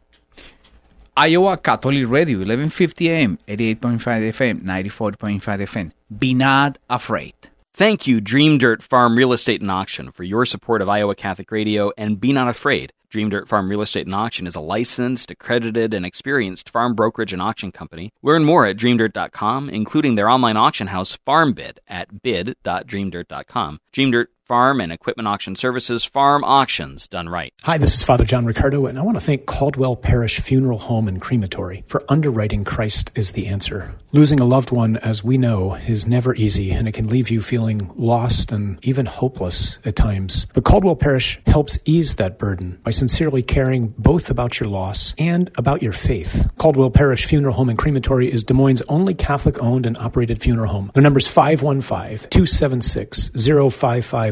Iowa 1.17 1.55
Catholic 1.57 2.09
Radio, 2.09 2.39
1150 2.39 3.09
AM, 3.09 3.39
88.5 3.47 3.99
FM, 3.99 4.65
94.5 4.65 5.39
FM. 5.39 5.91
Be 6.17 6.33
not 6.33 6.77
afraid. 6.89 7.33
Thank 7.73 8.05
you, 8.05 8.19
Dream 8.19 8.57
Dirt 8.57 8.83
Farm 8.83 9.17
Real 9.17 9.31
Estate 9.31 9.61
and 9.61 9.71
Auction, 9.71 10.11
for 10.11 10.23
your 10.23 10.45
support 10.45 10.81
of 10.81 10.89
Iowa 10.89 11.15
Catholic 11.15 11.51
Radio 11.51 11.91
and 11.97 12.19
Be 12.19 12.33
Not 12.33 12.47
Afraid. 12.49 12.91
Dream 13.09 13.29
Dirt 13.29 13.47
Farm 13.47 13.69
Real 13.69 13.81
Estate 13.81 14.07
and 14.07 14.15
Auction 14.15 14.45
is 14.45 14.55
a 14.55 14.59
licensed, 14.59 15.31
accredited, 15.31 15.93
and 15.93 16.05
experienced 16.05 16.69
farm 16.69 16.95
brokerage 16.95 17.31
and 17.31 17.41
auction 17.41 17.71
company. 17.71 18.11
Learn 18.21 18.43
more 18.43 18.65
at 18.65 18.75
dreamdirt.com, 18.75 19.69
including 19.69 20.15
their 20.15 20.29
online 20.29 20.57
auction 20.57 20.87
house 20.87 21.17
FarmBid 21.25 21.77
at 21.87 22.21
bid.dreamdirt.com. 22.21 23.79
Dream 23.93 24.11
Dirt 24.11 24.31
farm 24.45 24.79
and 24.79 24.91
equipment 24.91 25.27
auction 25.27 25.55
services, 25.55 26.03
farm 26.03 26.43
auctions 26.43 27.07
done 27.07 27.27
right. 27.27 27.51
Hi, 27.63 27.79
this 27.79 27.95
is 27.95 28.03
Father 28.03 28.25
John 28.25 28.45
Riccardo, 28.45 28.85
and 28.85 28.99
I 28.99 29.01
want 29.01 29.17
to 29.17 29.23
thank 29.23 29.47
Caldwell 29.47 29.95
Parrish 29.95 30.39
Funeral 30.39 30.77
Home 30.77 31.07
and 31.07 31.19
Crematory 31.19 31.83
for 31.87 32.03
underwriting 32.09 32.63
Christ 32.63 33.11
is 33.15 33.31
the 33.31 33.47
answer. 33.47 33.95
Losing 34.11 34.39
a 34.39 34.45
loved 34.45 34.71
one, 34.71 34.97
as 34.97 35.23
we 35.23 35.39
know, 35.39 35.73
is 35.75 36.05
never 36.05 36.35
easy, 36.35 36.71
and 36.71 36.87
it 36.87 36.93
can 36.93 37.07
leave 37.07 37.31
you 37.31 37.41
feeling 37.41 37.91
lost 37.95 38.51
and 38.51 38.77
even 38.85 39.07
hopeless 39.07 39.79
at 39.83 39.95
times. 39.95 40.45
But 40.53 40.63
Caldwell 40.63 40.95
Parrish 40.95 41.39
helps 41.47 41.79
ease 41.85 42.15
that 42.17 42.37
burden 42.37 42.79
by 42.83 42.91
sincerely 42.91 43.41
caring 43.41 43.95
both 43.97 44.29
about 44.29 44.59
your 44.59 44.69
loss 44.69 45.15
and 45.17 45.49
about 45.57 45.81
your 45.81 45.91
faith. 45.91 46.47
Caldwell 46.59 46.91
Parrish 46.91 47.25
Funeral 47.25 47.55
Home 47.55 47.69
and 47.69 47.79
Crematory 47.79 48.31
is 48.31 48.43
Des 48.43 48.53
Moines' 48.53 48.83
only 48.89 49.15
Catholic 49.15 49.57
owned 49.61 49.87
and 49.87 49.97
operated 49.97 50.39
funeral 50.39 50.71
home. 50.71 50.91
Their 50.93 51.03
number 51.03 51.17
is 51.17 51.27
515 51.27 52.29
276 52.29 53.31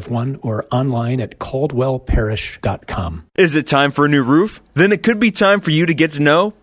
0555 0.04 0.40
or 0.44 0.66
online 0.72 1.20
at 1.22 1.40
caldwellparrish.com. 1.40 3.26
Is 3.36 3.56
it 3.56 3.68
time 3.68 3.92
for 3.92 4.06
a 4.06 4.10
new 4.10 4.24
roof? 4.24 4.62
Then 4.74 4.92
it 4.92 5.04
could 5.04 5.20
be 5.20 5.32
time 5.32 5.62
for 5.62 5.72
you 5.72 5.86
to 5.86 5.94
get 5.94 6.14
to 6.14 6.20
know 6.20 6.54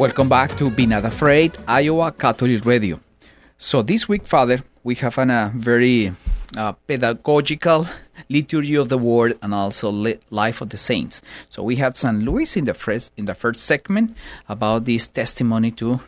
Welcome 0.00 0.30
back 0.30 0.56
to 0.56 0.70
Be 0.70 0.86
Not 0.86 1.04
Afraid, 1.04 1.58
Iowa 1.68 2.10
Catholic 2.10 2.64
Radio. 2.64 3.00
So 3.58 3.82
this 3.82 4.08
week, 4.08 4.26
Father, 4.26 4.60
we 4.82 4.94
have 4.94 5.18
a 5.18 5.30
uh, 5.30 5.50
very 5.54 6.14
uh, 6.56 6.72
pedagogical 6.72 7.86
liturgy 8.30 8.76
of 8.76 8.88
the 8.88 8.96
word 8.96 9.38
and 9.42 9.52
also 9.52 9.90
life 10.30 10.62
of 10.62 10.70
the 10.70 10.78
saints. 10.78 11.20
So 11.50 11.62
we 11.62 11.76
have 11.76 11.98
St. 11.98 12.16
Louis 12.16 12.56
in 12.56 12.64
the 12.64 12.72
first 12.72 13.12
in 13.18 13.26
the 13.26 13.34
first 13.34 13.60
segment 13.60 14.16
about 14.48 14.86
this 14.86 15.06
testimony 15.06 15.70
to 15.72 16.00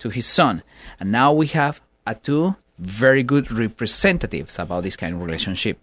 to 0.00 0.10
his 0.10 0.26
son, 0.26 0.62
and 1.00 1.10
now 1.10 1.32
we 1.32 1.46
have 1.46 1.80
a 2.06 2.14
two 2.14 2.54
very 2.78 3.22
good 3.22 3.50
representatives 3.50 4.58
about 4.58 4.82
this 4.82 4.94
kind 4.94 5.14
of 5.14 5.22
relationship. 5.22 5.78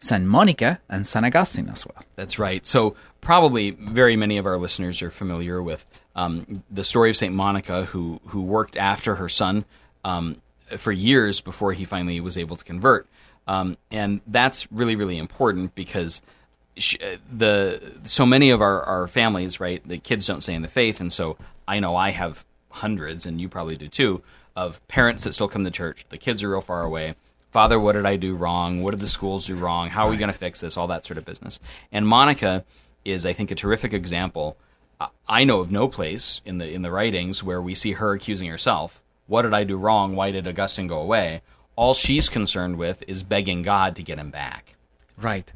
St. 0.00 0.22
Monica 0.22 0.80
and 0.90 1.06
St. 1.06 1.24
Augustine 1.24 1.70
as 1.70 1.86
well. 1.86 2.04
That's 2.16 2.38
right. 2.38 2.66
So, 2.66 2.94
probably 3.22 3.70
very 3.70 4.14
many 4.14 4.36
of 4.36 4.44
our 4.44 4.58
listeners 4.58 5.00
are 5.00 5.08
familiar 5.08 5.62
with 5.62 5.86
um, 6.16 6.64
the 6.70 6.82
story 6.82 7.10
of 7.10 7.16
Saint 7.16 7.34
Monica, 7.34 7.84
who 7.84 8.20
who 8.28 8.42
worked 8.42 8.76
after 8.76 9.14
her 9.14 9.28
son 9.28 9.64
um, 10.04 10.42
for 10.76 10.90
years 10.90 11.40
before 11.40 11.72
he 11.72 11.84
finally 11.84 12.20
was 12.20 12.36
able 12.36 12.56
to 12.56 12.64
convert, 12.64 13.06
um, 13.46 13.76
and 13.92 14.20
that's 14.26 14.70
really 14.72 14.96
really 14.96 15.18
important 15.18 15.74
because 15.76 16.22
she, 16.76 16.98
uh, 16.98 17.18
the 17.30 18.00
so 18.04 18.26
many 18.26 18.50
of 18.50 18.60
our, 18.60 18.82
our 18.82 19.06
families, 19.06 19.60
right, 19.60 19.86
the 19.86 19.98
kids 19.98 20.26
don't 20.26 20.42
stay 20.42 20.54
in 20.54 20.62
the 20.62 20.68
faith, 20.68 21.00
and 21.00 21.12
so 21.12 21.36
I 21.68 21.80
know 21.80 21.94
I 21.94 22.10
have 22.10 22.44
hundreds, 22.70 23.26
and 23.26 23.40
you 23.40 23.48
probably 23.48 23.76
do 23.76 23.88
too, 23.88 24.22
of 24.54 24.86
parents 24.88 25.24
that 25.24 25.34
still 25.34 25.48
come 25.48 25.64
to 25.64 25.70
church. 25.70 26.06
The 26.08 26.18
kids 26.18 26.42
are 26.42 26.50
real 26.50 26.60
far 26.60 26.82
away. 26.82 27.14
Father, 27.50 27.80
what 27.80 27.92
did 27.92 28.04
I 28.04 28.16
do 28.16 28.34
wrong? 28.34 28.82
What 28.82 28.90
did 28.90 29.00
the 29.00 29.08
schools 29.08 29.46
do 29.46 29.54
wrong? 29.54 29.88
How 29.88 30.06
are 30.06 30.10
we 30.10 30.18
going 30.18 30.30
to 30.30 30.38
fix 30.38 30.60
this? 30.60 30.76
All 30.76 30.88
that 30.88 31.06
sort 31.06 31.16
of 31.16 31.24
business. 31.24 31.58
And 31.90 32.06
Monica 32.06 32.64
is, 33.04 33.24
I 33.24 33.32
think, 33.32 33.50
a 33.50 33.54
terrific 33.54 33.94
example 33.94 34.58
I 35.28 35.44
know 35.44 35.60
of 35.60 35.70
no 35.70 35.88
place 35.88 36.40
in 36.44 36.58
the 36.58 36.68
in 36.68 36.82
the 36.82 36.90
writings 36.90 37.42
where 37.42 37.60
we 37.60 37.74
see 37.74 37.92
her 37.92 38.12
accusing 38.12 38.48
herself. 38.48 39.02
What 39.26 39.42
did 39.42 39.54
I 39.54 39.64
do 39.64 39.76
wrong? 39.76 40.16
Why 40.16 40.30
did 40.30 40.46
Augustine 40.46 40.86
go 40.86 41.00
away? 41.00 41.42
All 41.74 41.94
she's 41.94 42.28
concerned 42.28 42.76
with 42.76 43.02
is 43.06 43.22
begging 43.22 43.62
God 43.62 43.96
to 43.96 44.02
get 44.02 44.18
him 44.18 44.30
back. 44.30 44.74
Right. 45.18 45.52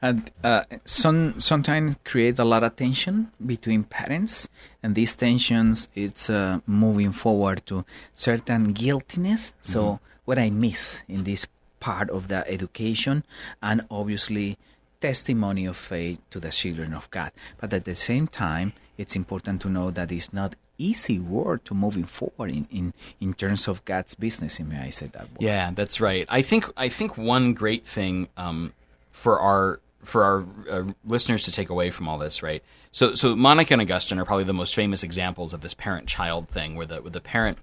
And 0.00 0.30
uh, 0.42 0.64
some 0.84 1.38
sometimes 1.38 1.96
create 2.04 2.38
a 2.38 2.44
lot 2.44 2.64
of 2.64 2.76
tension 2.76 3.30
between 3.44 3.84
parents, 3.84 4.48
and 4.82 4.94
these 4.94 5.14
tensions 5.14 5.88
it's 5.94 6.30
uh, 6.30 6.60
moving 6.66 7.12
forward 7.12 7.66
to 7.66 7.84
certain 8.14 8.72
guiltiness. 8.72 9.52
So 9.60 9.82
mm-hmm. 9.82 10.04
what 10.24 10.38
I 10.38 10.50
miss 10.50 11.02
in 11.08 11.24
this 11.24 11.46
part 11.78 12.08
of 12.10 12.28
the 12.28 12.48
education, 12.48 13.24
and 13.62 13.82
obviously 13.90 14.56
testimony 15.02 15.66
of 15.66 15.76
faith 15.76 16.18
to 16.30 16.38
the 16.40 16.50
children 16.50 16.94
of 16.94 17.10
God. 17.10 17.32
But 17.60 17.74
at 17.74 17.84
the 17.84 17.94
same 17.94 18.26
time, 18.28 18.72
it's 18.96 19.16
important 19.16 19.60
to 19.62 19.68
know 19.68 19.90
that 19.90 20.10
it's 20.12 20.32
not 20.32 20.54
easy 20.78 21.18
work 21.18 21.64
to 21.64 21.74
moving 21.74 22.04
forward 22.04 22.50
in, 22.50 22.66
in, 22.70 22.94
in 23.20 23.34
terms 23.34 23.68
of 23.68 23.84
God's 23.84 24.14
business. 24.14 24.58
In 24.60 24.68
May 24.68 24.80
I 24.88 24.90
say 24.90 25.06
that? 25.06 25.26
Word. 25.30 25.40
Yeah, 25.40 25.70
that's 25.74 26.00
right. 26.00 26.26
I 26.28 26.42
think 26.42 26.62
I 26.76 26.88
think 26.88 27.18
one 27.18 27.54
great 27.54 27.84
thing 27.86 28.28
um, 28.36 28.72
for 29.10 29.38
our 29.38 29.80
for 30.02 30.24
our 30.24 30.38
uh, 30.70 30.84
listeners 31.04 31.44
to 31.44 31.52
take 31.52 31.70
away 31.70 31.90
from 31.90 32.08
all 32.08 32.18
this, 32.18 32.42
right? 32.42 32.62
So, 32.90 33.14
so 33.14 33.36
Monica 33.36 33.72
and 33.74 33.82
Augustine 33.82 34.18
are 34.18 34.24
probably 34.24 34.44
the 34.44 34.52
most 34.52 34.74
famous 34.74 35.04
examples 35.04 35.54
of 35.54 35.60
this 35.60 35.74
parent-child 35.74 36.48
thing, 36.48 36.74
where 36.74 36.86
the 36.86 37.00
where 37.02 37.10
the 37.10 37.20
parent 37.20 37.58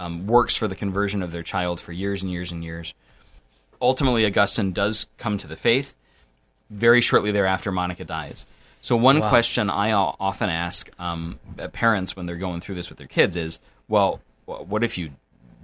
um, 0.00 0.26
works 0.26 0.56
for 0.56 0.68
the 0.68 0.74
conversion 0.74 1.22
of 1.22 1.30
their 1.32 1.42
child 1.42 1.80
for 1.80 1.92
years 1.92 2.22
and 2.22 2.30
years 2.32 2.50
and 2.52 2.64
years. 2.64 2.94
Ultimately, 3.80 4.24
Augustine 4.24 4.72
does 4.72 5.06
come 5.18 5.36
to 5.38 5.46
the 5.46 5.56
faith, 5.56 5.94
very 6.72 7.00
shortly 7.00 7.30
thereafter, 7.30 7.70
Monica 7.70 8.04
dies. 8.04 8.46
So 8.80 8.96
one 8.96 9.20
wow. 9.20 9.28
question 9.28 9.70
I 9.70 9.92
often 9.92 10.50
ask 10.50 10.90
um, 10.98 11.38
parents 11.72 12.16
when 12.16 12.26
they're 12.26 12.36
going 12.36 12.60
through 12.60 12.74
this 12.74 12.88
with 12.88 12.98
their 12.98 13.06
kids 13.06 13.36
is, 13.36 13.60
well, 13.86 14.20
what 14.46 14.82
if 14.82 14.98
you 14.98 15.12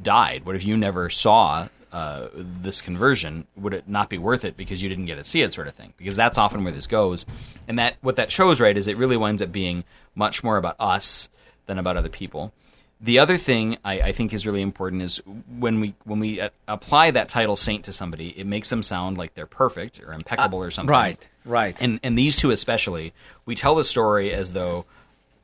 died? 0.03 0.47
What 0.47 0.55
if 0.55 0.65
you 0.65 0.77
never 0.77 1.11
saw 1.11 1.69
uh, 1.91 2.29
this 2.35 2.81
conversion? 2.81 3.47
Would 3.57 3.75
it 3.75 3.89
not 3.89 4.09
be 4.09 4.19
worth 4.19 4.45
it 4.45 4.57
because 4.57 4.83
you 4.83 4.89
didn't 4.89 5.07
get 5.07 5.17
to 5.17 5.25
see 5.25 5.43
it, 5.43 5.53
sort 5.53 5.67
of 5.67 5.75
thing? 5.75 5.95
Because 5.97 6.15
that's 6.15 6.39
often 6.39 6.63
where 6.63 6.73
this 6.73 6.87
goes, 6.87 7.27
and 7.67 7.79
that 7.81 7.97
what 8.03 8.17
that 8.17 8.31
shows, 8.31 8.61
right, 8.61 8.77
is 8.77 8.87
it 8.87 8.97
really 8.97 9.17
winds 9.17 9.43
up 9.43 9.51
being 9.51 9.83
much 10.15 10.45
more 10.45 10.57
about 10.57 10.77
us 10.79 11.29
than 11.67 11.79
about 11.79 11.97
other 11.97 12.09
people. 12.09 12.53
The 13.01 13.21
other 13.21 13.37
thing 13.37 13.79
I, 13.85 14.01
I, 14.01 14.13
think 14.13 14.33
is 14.33 14.45
really 14.45 14.61
important 14.61 15.03
is 15.03 15.23
when 15.59 15.79
we 15.79 15.95
when 16.05 16.19
we 16.19 16.41
uh, 16.41 16.49
apply 16.67 17.13
that 17.13 17.29
title 17.29 17.55
saint 17.55 17.85
to 17.85 17.93
somebody, 17.93 18.31
it 18.37 18.45
makes 18.45 18.71
them 18.71 18.83
sound 18.83 19.17
like 19.17 19.35
they're 19.35 19.47
perfect 19.47 20.01
or 20.03 20.13
impeccable 20.13 20.59
uh, 20.59 20.65
or 20.67 20.71
something. 20.73 20.91
Right, 20.91 21.29
right. 21.45 21.81
And 21.81 22.01
and 22.03 22.19
these 22.19 22.37
two 22.37 22.51
especially, 22.51 23.15
we 23.47 23.55
tell 23.55 23.77
the 23.77 23.85
story 23.85 24.33
as 24.33 24.53
though 24.53 24.85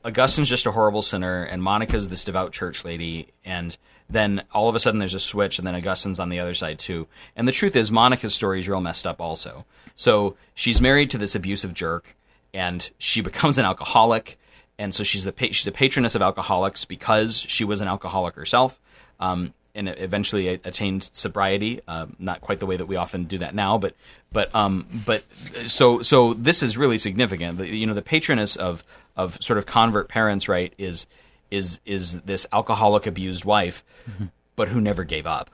Augustine's 0.04 0.48
just 0.48 0.66
a 0.66 0.72
horrible 0.72 1.00
sinner 1.00 1.44
and 1.44 1.62
Monica's 1.62 2.08
this 2.08 2.24
devout 2.24 2.52
church 2.52 2.84
lady, 2.84 3.28
and 3.44 3.76
then 4.10 4.44
all 4.52 4.68
of 4.68 4.74
a 4.74 4.80
sudden 4.80 4.98
there's 4.98 5.14
a 5.14 5.20
switch, 5.20 5.58
and 5.58 5.66
then 5.66 5.74
Augustine's 5.74 6.20
on 6.20 6.28
the 6.28 6.40
other 6.40 6.54
side 6.54 6.78
too. 6.78 7.06
And 7.36 7.48
the 7.48 7.52
truth 7.52 7.74
is, 7.74 7.90
Monica's 7.90 8.34
story 8.34 8.58
is 8.58 8.68
real 8.68 8.80
messed 8.80 9.06
up 9.06 9.20
also. 9.20 9.64
So 9.96 10.36
she's 10.54 10.80
married 10.80 11.10
to 11.10 11.18
this 11.18 11.34
abusive 11.34 11.72
jerk, 11.72 12.16
and 12.52 12.88
she 12.98 13.20
becomes 13.22 13.56
an 13.56 13.64
alcoholic, 13.64 14.38
and 14.78 14.94
so 14.94 15.04
she's 15.04 15.24
the 15.24 15.32
pa- 15.32 15.46
she's 15.52 15.66
a 15.66 15.72
patroness 15.72 16.14
of 16.14 16.22
alcoholics 16.22 16.84
because 16.84 17.36
she 17.36 17.64
was 17.64 17.80
an 17.80 17.88
alcoholic 17.88 18.34
herself. 18.34 18.78
Um, 19.20 19.54
and 19.74 19.88
eventually 19.88 20.48
attained 20.48 21.10
sobriety. 21.12 21.80
Uh, 21.88 22.06
not 22.18 22.40
quite 22.40 22.60
the 22.60 22.66
way 22.66 22.76
that 22.76 22.86
we 22.86 22.96
often 22.96 23.24
do 23.24 23.38
that 23.38 23.54
now, 23.54 23.76
but 23.76 23.94
but 24.32 24.54
um, 24.54 24.86
but 25.04 25.24
so 25.66 26.02
so 26.02 26.34
this 26.34 26.62
is 26.62 26.76
really 26.76 26.98
significant. 26.98 27.58
The, 27.58 27.68
you 27.68 27.86
know, 27.86 27.94
the 27.94 28.02
patroness 28.02 28.56
of 28.56 28.84
of 29.16 29.36
sort 29.42 29.58
of 29.58 29.66
convert 29.66 30.08
parents, 30.08 30.48
right, 30.48 30.72
is 30.78 31.06
is 31.50 31.80
is 31.84 32.20
this 32.20 32.46
alcoholic 32.52 33.06
abused 33.06 33.44
wife, 33.44 33.84
mm-hmm. 34.08 34.26
but 34.56 34.68
who 34.68 34.80
never 34.80 35.04
gave 35.04 35.26
up. 35.26 35.50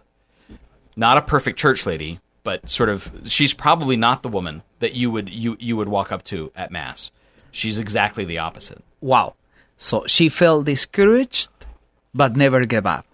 Not 0.97 1.17
a 1.17 1.23
perfect 1.23 1.59
church 1.59 1.87
lady, 1.87 2.21
but 2.43 2.69
sort 2.69 2.89
of 2.89 3.11
she's 3.25 3.55
probably 3.55 3.97
not 3.97 4.23
the 4.23 4.29
woman 4.29 4.63
that 4.81 4.95
you 4.95 5.11
would 5.11 5.31
you 5.31 5.57
you 5.59 5.77
would 5.77 5.89
walk 5.89 6.13
up 6.13 6.25
to 6.25 6.53
at 6.55 6.71
mass. 6.71 7.11
She's 7.53 7.79
exactly 7.79 8.25
the 8.25 8.39
opposite. 8.39 8.83
Wow. 9.01 9.35
So 9.77 10.05
she 10.07 10.29
felt 10.29 10.67
discouraged 10.67 11.49
but 12.15 12.37
never 12.37 12.65
gave 12.65 12.87
up. 12.87 13.07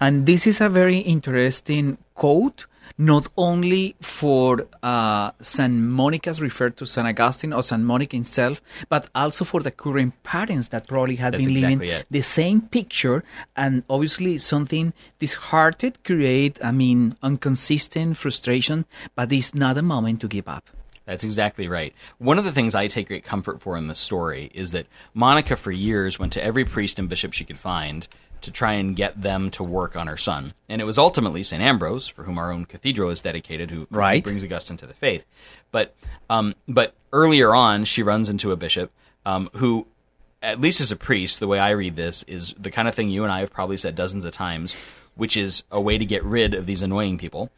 And 0.00 0.26
this 0.26 0.46
is 0.46 0.60
a 0.60 0.68
very 0.68 0.98
interesting 0.98 1.98
quote, 2.14 2.66
not 2.96 3.28
only 3.36 3.96
for 4.00 4.66
uh, 4.82 5.32
St. 5.40 5.72
Monica's 5.72 6.40
referred 6.40 6.76
to 6.76 6.86
St. 6.86 7.06
Augustine 7.06 7.52
or 7.52 7.62
St. 7.62 7.82
Monica 7.82 8.16
himself, 8.16 8.62
but 8.88 9.08
also 9.14 9.44
for 9.44 9.60
the 9.60 9.70
current 9.70 10.20
parents 10.22 10.68
that 10.68 10.86
probably 10.86 11.16
had 11.16 11.34
That's 11.34 11.44
been 11.44 11.56
exactly 11.56 11.86
living 11.88 12.00
it. 12.00 12.06
the 12.10 12.22
same 12.22 12.60
picture 12.62 13.24
and 13.56 13.82
obviously 13.90 14.38
something 14.38 14.92
disheartened, 15.18 16.02
create, 16.04 16.58
I 16.64 16.70
mean, 16.70 17.16
inconsistent 17.22 18.16
frustration, 18.16 18.84
but 19.14 19.32
it's 19.32 19.54
not 19.54 19.78
a 19.78 19.82
moment 19.82 20.20
to 20.20 20.28
give 20.28 20.48
up. 20.48 20.68
That's 21.08 21.24
exactly 21.24 21.68
right. 21.68 21.94
One 22.18 22.38
of 22.38 22.44
the 22.44 22.52
things 22.52 22.74
I 22.74 22.86
take 22.86 23.08
great 23.08 23.24
comfort 23.24 23.62
for 23.62 23.78
in 23.78 23.88
this 23.88 23.98
story 23.98 24.50
is 24.52 24.72
that 24.72 24.86
Monica, 25.14 25.56
for 25.56 25.72
years, 25.72 26.18
went 26.18 26.34
to 26.34 26.44
every 26.44 26.66
priest 26.66 26.98
and 26.98 27.08
bishop 27.08 27.32
she 27.32 27.46
could 27.46 27.56
find 27.56 28.06
to 28.42 28.50
try 28.50 28.74
and 28.74 28.94
get 28.94 29.20
them 29.20 29.50
to 29.52 29.64
work 29.64 29.96
on 29.96 30.06
her 30.06 30.18
son. 30.18 30.52
And 30.68 30.82
it 30.82 30.84
was 30.84 30.98
ultimately 30.98 31.42
St. 31.42 31.62
Ambrose, 31.62 32.06
for 32.06 32.24
whom 32.24 32.36
our 32.36 32.52
own 32.52 32.66
cathedral 32.66 33.08
is 33.08 33.22
dedicated, 33.22 33.70
who, 33.70 33.86
right. 33.90 34.22
who 34.22 34.30
brings 34.30 34.44
Augustine 34.44 34.76
to 34.76 34.86
the 34.86 34.92
faith. 34.92 35.24
But, 35.72 35.94
um, 36.28 36.54
but 36.68 36.92
earlier 37.10 37.54
on, 37.54 37.86
she 37.86 38.02
runs 38.02 38.28
into 38.28 38.52
a 38.52 38.56
bishop 38.56 38.92
um, 39.24 39.48
who, 39.54 39.86
at 40.42 40.60
least 40.60 40.82
as 40.82 40.92
a 40.92 40.96
priest, 40.96 41.40
the 41.40 41.48
way 41.48 41.58
I 41.58 41.70
read 41.70 41.96
this, 41.96 42.22
is 42.24 42.54
the 42.58 42.70
kind 42.70 42.86
of 42.86 42.94
thing 42.94 43.08
you 43.08 43.24
and 43.24 43.32
I 43.32 43.40
have 43.40 43.50
probably 43.50 43.78
said 43.78 43.94
dozens 43.94 44.26
of 44.26 44.32
times, 44.32 44.76
which 45.14 45.38
is 45.38 45.64
a 45.70 45.80
way 45.80 45.96
to 45.96 46.04
get 46.04 46.22
rid 46.22 46.52
of 46.52 46.66
these 46.66 46.82
annoying 46.82 47.16
people. 47.16 47.50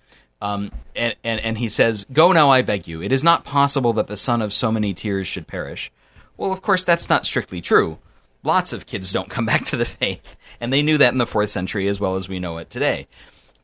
Um, 0.42 0.72
and, 0.96 1.14
and, 1.22 1.40
and 1.40 1.58
he 1.58 1.68
says, 1.68 2.06
Go 2.12 2.32
now, 2.32 2.50
I 2.50 2.62
beg 2.62 2.88
you. 2.88 3.02
It 3.02 3.12
is 3.12 3.22
not 3.22 3.44
possible 3.44 3.92
that 3.94 4.06
the 4.06 4.16
son 4.16 4.40
of 4.42 4.52
so 4.52 4.72
many 4.72 4.94
tears 4.94 5.28
should 5.28 5.46
perish. 5.46 5.92
Well, 6.36 6.52
of 6.52 6.62
course, 6.62 6.84
that's 6.84 7.10
not 7.10 7.26
strictly 7.26 7.60
true 7.60 7.98
lots 8.42 8.72
of 8.72 8.86
kids 8.86 9.12
don't 9.12 9.30
come 9.30 9.46
back 9.46 9.64
to 9.66 9.76
the 9.76 9.84
faith. 9.84 10.22
And 10.60 10.72
they 10.72 10.82
knew 10.82 10.98
that 10.98 11.12
in 11.12 11.18
the 11.18 11.26
fourth 11.26 11.50
century 11.50 11.88
as 11.88 12.00
well 12.00 12.16
as 12.16 12.28
we 12.28 12.40
know 12.40 12.58
it 12.58 12.70
today. 12.70 13.08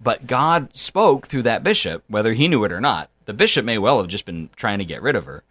But 0.01 0.27
God 0.27 0.75
spoke 0.75 1.27
through 1.27 1.43
that 1.43 1.63
bishop, 1.63 2.05
whether 2.09 2.35
he 2.35 2.49
knew 2.49 2.65
it 2.65 2.73
or 2.73 2.81
not. 2.81 3.11
The 3.25 3.33
bishop 3.33 3.65
may 3.65 3.79
well 3.79 3.99
have 3.99 4.09
just 4.09 4.27
been 4.27 4.51
trying 4.57 4.79
to 4.79 4.85
get 4.85 5.03
rid 5.03 5.17
of 5.17 5.25
her, 5.25 5.43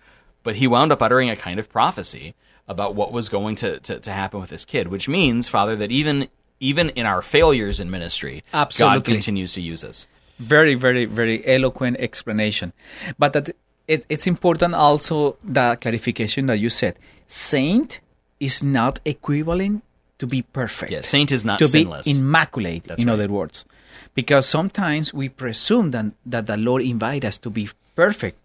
but 0.43 0.55
he 0.55 0.67
wound 0.67 0.91
up 0.91 1.01
uttering 1.01 1.29
a 1.29 1.35
kind 1.35 1.59
of 1.59 1.69
prophecy 1.69 2.35
about 2.67 2.95
what 2.95 3.11
was 3.11 3.27
going 3.27 3.55
to, 3.57 3.79
to, 3.81 3.99
to 3.99 4.11
happen 4.11 4.39
with 4.39 4.49
this 4.49 4.65
kid, 4.65 4.87
which 4.87 5.07
means, 5.09 5.47
Father, 5.47 5.75
that 5.75 5.91
even 5.91 6.29
even 6.61 6.89
in 6.91 7.05
our 7.05 7.21
failures 7.21 7.81
in 7.81 7.91
ministry, 7.91 8.41
Absolutely. 8.53 8.99
God 8.99 9.05
continues 9.05 9.53
to 9.53 9.61
use 9.61 9.83
us. 9.83 10.07
Very, 10.39 10.75
very, 10.75 11.05
very 11.05 11.45
eloquent 11.47 11.97
explanation. 11.99 12.73
But 13.17 13.33
that 13.33 13.49
it, 13.87 14.05
it's 14.09 14.27
important 14.27 14.73
also 14.73 15.37
the 15.43 15.77
clarification 15.79 16.47
that 16.47 16.57
you 16.57 16.69
said. 16.69 16.97
Saint 17.27 17.99
is 18.39 18.63
not 18.63 18.99
equivalent 19.05 19.83
to 20.19 20.27
be 20.27 20.41
perfect. 20.41 20.91
Yeah, 20.91 21.01
saint 21.01 21.31
is 21.31 21.45
not 21.45 21.59
to 21.59 21.67
sinless. 21.67 22.05
be 22.05 22.11
immaculate. 22.11 22.85
That's 22.85 23.01
in 23.01 23.07
right. 23.07 23.13
other 23.13 23.27
words, 23.27 23.65
because 24.13 24.45
sometimes 24.45 25.13
we 25.13 25.29
presume 25.29 25.91
that 25.91 26.05
that 26.25 26.47
the 26.47 26.57
Lord 26.57 26.81
invites 26.81 27.25
us 27.25 27.37
to 27.39 27.49
be 27.49 27.69
perfect. 27.95 28.37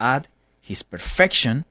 At 0.00 0.28
His 0.60 0.82
perfection, 0.82 1.64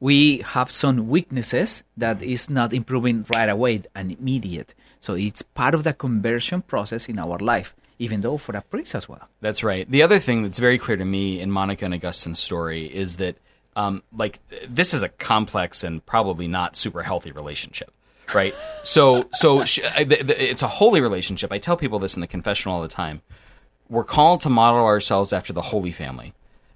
we 0.00 0.38
have 0.38 0.70
some 0.70 1.08
weaknesses 1.08 1.82
that 1.96 2.22
is 2.22 2.50
not 2.50 2.72
improving 2.72 3.24
right 3.34 3.48
away 3.48 3.82
and 3.94 4.12
immediate. 4.12 4.74
So 5.00 5.14
it's 5.14 5.42
part 5.42 5.74
of 5.74 5.84
the 5.84 5.92
conversion 5.92 6.62
process 6.62 7.08
in 7.08 7.18
our 7.18 7.38
life, 7.38 7.74
even 7.98 8.20
though 8.20 8.36
for 8.36 8.56
a 8.56 8.62
priest 8.62 8.94
as 8.94 9.08
well. 9.08 9.28
That's 9.40 9.62
right. 9.64 9.90
The 9.90 10.02
other 10.02 10.18
thing 10.18 10.42
that's 10.42 10.58
very 10.58 10.78
clear 10.78 10.96
to 10.96 11.04
me 11.04 11.40
in 11.40 11.50
Monica 11.50 11.84
and 11.84 11.94
Augustine's 11.94 12.38
story 12.38 12.86
is 12.86 13.16
that, 13.16 13.36
um, 13.76 14.02
like, 14.16 14.38
this 14.68 14.94
is 14.94 15.02
a 15.02 15.08
complex 15.08 15.82
and 15.84 16.04
probably 16.04 16.48
not 16.48 16.76
super 16.76 17.02
healthy 17.02 17.32
relationship, 17.32 17.90
right? 18.34 18.54
so, 18.84 19.28
so 19.32 19.64
sh- 19.64 19.80
I- 19.94 20.04
the, 20.04 20.22
the, 20.22 20.50
it's 20.50 20.62
a 20.62 20.68
holy 20.68 21.00
relationship. 21.00 21.52
I 21.52 21.58
tell 21.58 21.76
people 21.76 21.98
this 21.98 22.14
in 22.14 22.20
the 22.20 22.26
confessional 22.26 22.76
all 22.76 22.82
the 22.82 22.88
time. 22.88 23.22
We're 23.88 24.04
called 24.04 24.42
to 24.42 24.50
model 24.50 24.84
ourselves 24.84 25.32
after 25.32 25.52
the 25.52 25.62
holy 25.62 25.92
family, 25.92 26.34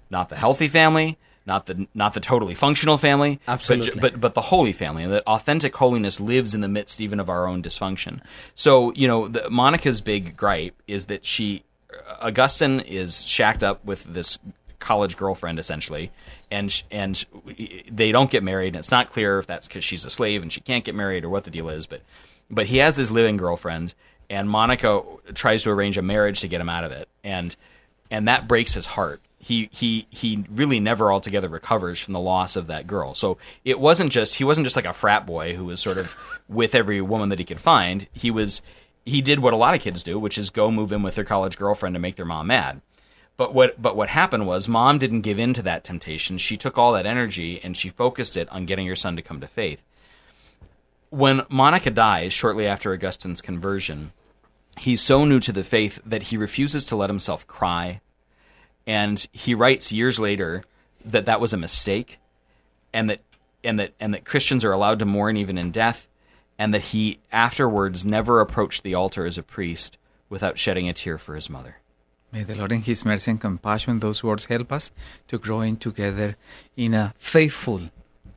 not 0.09 0.29
the 0.29 0.35
healthy 0.35 0.67
family, 0.67 1.17
not 1.45 1.65
the 1.65 1.87
not 1.93 2.13
the 2.13 2.19
totally 2.19 2.55
functional 2.55 2.97
family, 2.97 3.39
but 3.45 3.53
Absolutely. 3.53 3.91
ju- 3.91 3.99
but 3.99 4.19
but 4.19 4.33
the 4.33 4.41
holy 4.41 4.73
family, 4.73 5.03
and 5.03 5.11
that 5.11 5.23
authentic 5.27 5.75
holiness 5.75 6.19
lives 6.19 6.53
in 6.53 6.61
the 6.61 6.67
midst 6.67 7.01
even 7.01 7.19
of 7.19 7.29
our 7.29 7.47
own 7.47 7.61
dysfunction. 7.61 8.21
So 8.55 8.93
you 8.93 9.07
know, 9.07 9.27
the, 9.27 9.49
Monica's 9.49 10.01
big 10.01 10.37
gripe 10.37 10.81
is 10.87 11.07
that 11.07 11.25
she, 11.25 11.63
uh, 11.91 12.27
Augustine 12.27 12.79
is 12.79 13.25
shacked 13.25 13.63
up 13.63 13.83
with 13.83 14.03
this 14.05 14.39
college 14.79 15.17
girlfriend 15.17 15.59
essentially, 15.59 16.11
and 16.49 16.83
and 16.91 17.25
they 17.91 18.11
don't 18.11 18.31
get 18.31 18.43
married, 18.43 18.69
and 18.69 18.77
it's 18.77 18.91
not 18.91 19.11
clear 19.11 19.39
if 19.39 19.47
that's 19.47 19.67
because 19.67 19.83
she's 19.83 20.05
a 20.05 20.09
slave 20.09 20.41
and 20.41 20.51
she 20.51 20.61
can't 20.61 20.85
get 20.85 20.95
married 20.95 21.25
or 21.25 21.29
what 21.29 21.43
the 21.43 21.51
deal 21.51 21.69
is, 21.69 21.87
but 21.87 22.01
but 22.49 22.67
he 22.67 22.77
has 22.77 22.95
this 22.95 23.11
living 23.11 23.37
girlfriend, 23.37 23.93
and 24.29 24.49
Monica 24.49 25.01
tries 25.33 25.63
to 25.63 25.71
arrange 25.71 25.97
a 25.97 26.01
marriage 26.01 26.41
to 26.41 26.47
get 26.47 26.61
him 26.61 26.69
out 26.69 26.83
of 26.83 26.91
it, 26.91 27.09
and 27.23 27.55
and 28.11 28.27
that 28.27 28.47
breaks 28.47 28.73
his 28.73 28.85
heart. 28.85 29.21
He 29.43 29.67
he 29.73 30.07
he 30.09 30.45
really 30.49 30.79
never 30.79 31.11
altogether 31.11 31.49
recovers 31.49 31.99
from 31.99 32.13
the 32.13 32.19
loss 32.19 32.55
of 32.55 32.67
that 32.67 32.87
girl. 32.87 33.13
So 33.13 33.37
it 33.65 33.77
wasn't 33.77 34.13
just 34.13 34.35
he 34.35 34.45
wasn't 34.45 34.65
just 34.65 34.77
like 34.77 34.85
a 34.85 34.93
frat 34.93 35.25
boy 35.25 35.53
who 35.53 35.65
was 35.65 35.81
sort 35.81 35.97
of 35.97 36.15
with 36.47 36.73
every 36.73 37.01
woman 37.01 37.27
that 37.27 37.39
he 37.39 37.45
could 37.45 37.59
find. 37.59 38.07
He 38.13 38.31
was 38.31 38.61
he 39.05 39.21
did 39.21 39.39
what 39.39 39.51
a 39.51 39.57
lot 39.57 39.75
of 39.75 39.81
kids 39.81 40.01
do, 40.01 40.17
which 40.17 40.37
is 40.37 40.49
go 40.49 40.71
move 40.71 40.93
in 40.93 41.03
with 41.03 41.15
their 41.15 41.25
college 41.25 41.57
girlfriend 41.57 41.93
to 41.93 41.99
make 41.99 42.15
their 42.15 42.25
mom 42.25 42.47
mad. 42.47 42.79
But 43.35 43.53
what 43.53 43.81
but 43.81 43.97
what 43.97 44.07
happened 44.07 44.47
was 44.47 44.69
mom 44.69 44.97
didn't 44.97 45.21
give 45.21 45.37
in 45.37 45.51
to 45.55 45.61
that 45.63 45.83
temptation. 45.83 46.37
She 46.37 46.55
took 46.55 46.77
all 46.77 46.93
that 46.93 47.05
energy 47.05 47.59
and 47.61 47.75
she 47.75 47.89
focused 47.89 48.37
it 48.37 48.47
on 48.49 48.65
getting 48.65 48.87
her 48.87 48.95
son 48.95 49.17
to 49.17 49.21
come 49.21 49.41
to 49.41 49.47
faith. 49.47 49.81
When 51.09 51.41
Monica 51.49 51.89
dies 51.89 52.31
shortly 52.31 52.65
after 52.65 52.93
Augustine's 52.93 53.41
conversion, 53.41 54.13
he's 54.77 55.01
so 55.01 55.25
new 55.25 55.41
to 55.41 55.51
the 55.51 55.65
faith 55.65 55.99
that 56.05 56.23
he 56.23 56.37
refuses 56.37 56.85
to 56.85 56.95
let 56.95 57.09
himself 57.09 57.45
cry 57.45 57.99
and 58.85 59.27
he 59.31 59.53
writes 59.53 59.91
years 59.91 60.19
later 60.19 60.63
that 61.05 61.25
that 61.25 61.41
was 61.41 61.53
a 61.53 61.57
mistake 61.57 62.19
and 62.93 63.09
that 63.09 63.21
and 63.63 63.79
that 63.79 63.93
and 63.99 64.13
that 64.13 64.25
Christians 64.25 64.63
are 64.65 64.71
allowed 64.71 64.99
to 64.99 65.05
mourn 65.05 65.37
even 65.37 65.57
in 65.57 65.71
death 65.71 66.07
and 66.57 66.73
that 66.73 66.81
he 66.81 67.19
afterwards 67.31 68.05
never 68.05 68.39
approached 68.39 68.83
the 68.83 68.93
altar 68.93 69.25
as 69.25 69.37
a 69.37 69.43
priest 69.43 69.97
without 70.29 70.57
shedding 70.57 70.87
a 70.89 70.93
tear 70.93 71.17
for 71.17 71.35
his 71.35 71.49
mother. 71.49 71.77
May 72.31 72.41
the 72.41 72.55
Lord 72.55 72.71
in 72.71 72.81
His 72.81 73.05
mercy 73.05 73.29
and 73.29 73.39
compassion, 73.39 73.99
those 73.99 74.23
words 74.23 74.45
help 74.45 74.71
us 74.71 74.91
to 75.27 75.37
grow 75.37 75.61
in 75.61 75.77
together 75.77 76.35
in 76.75 76.95
a 76.95 77.13
faithful 77.19 77.91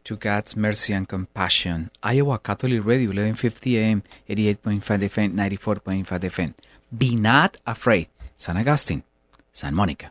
to 0.04 0.16
God's 0.16 0.54
mercy 0.54 0.92
and 0.92 1.08
compassion. 1.08 1.90
Iowa 2.02 2.38
Catholic 2.38 2.84
Radio, 2.84 3.08
1150 3.08 3.78
AM, 3.78 4.02
88.5 4.28 4.82
FM, 4.82 5.32
94.5 5.32 6.04
FM. 6.04 6.54
Be 6.96 7.16
not 7.16 7.56
afraid. 7.66 8.08
San 8.36 8.58
Augustine, 8.58 9.02
San 9.50 9.74
Monica. 9.74 10.10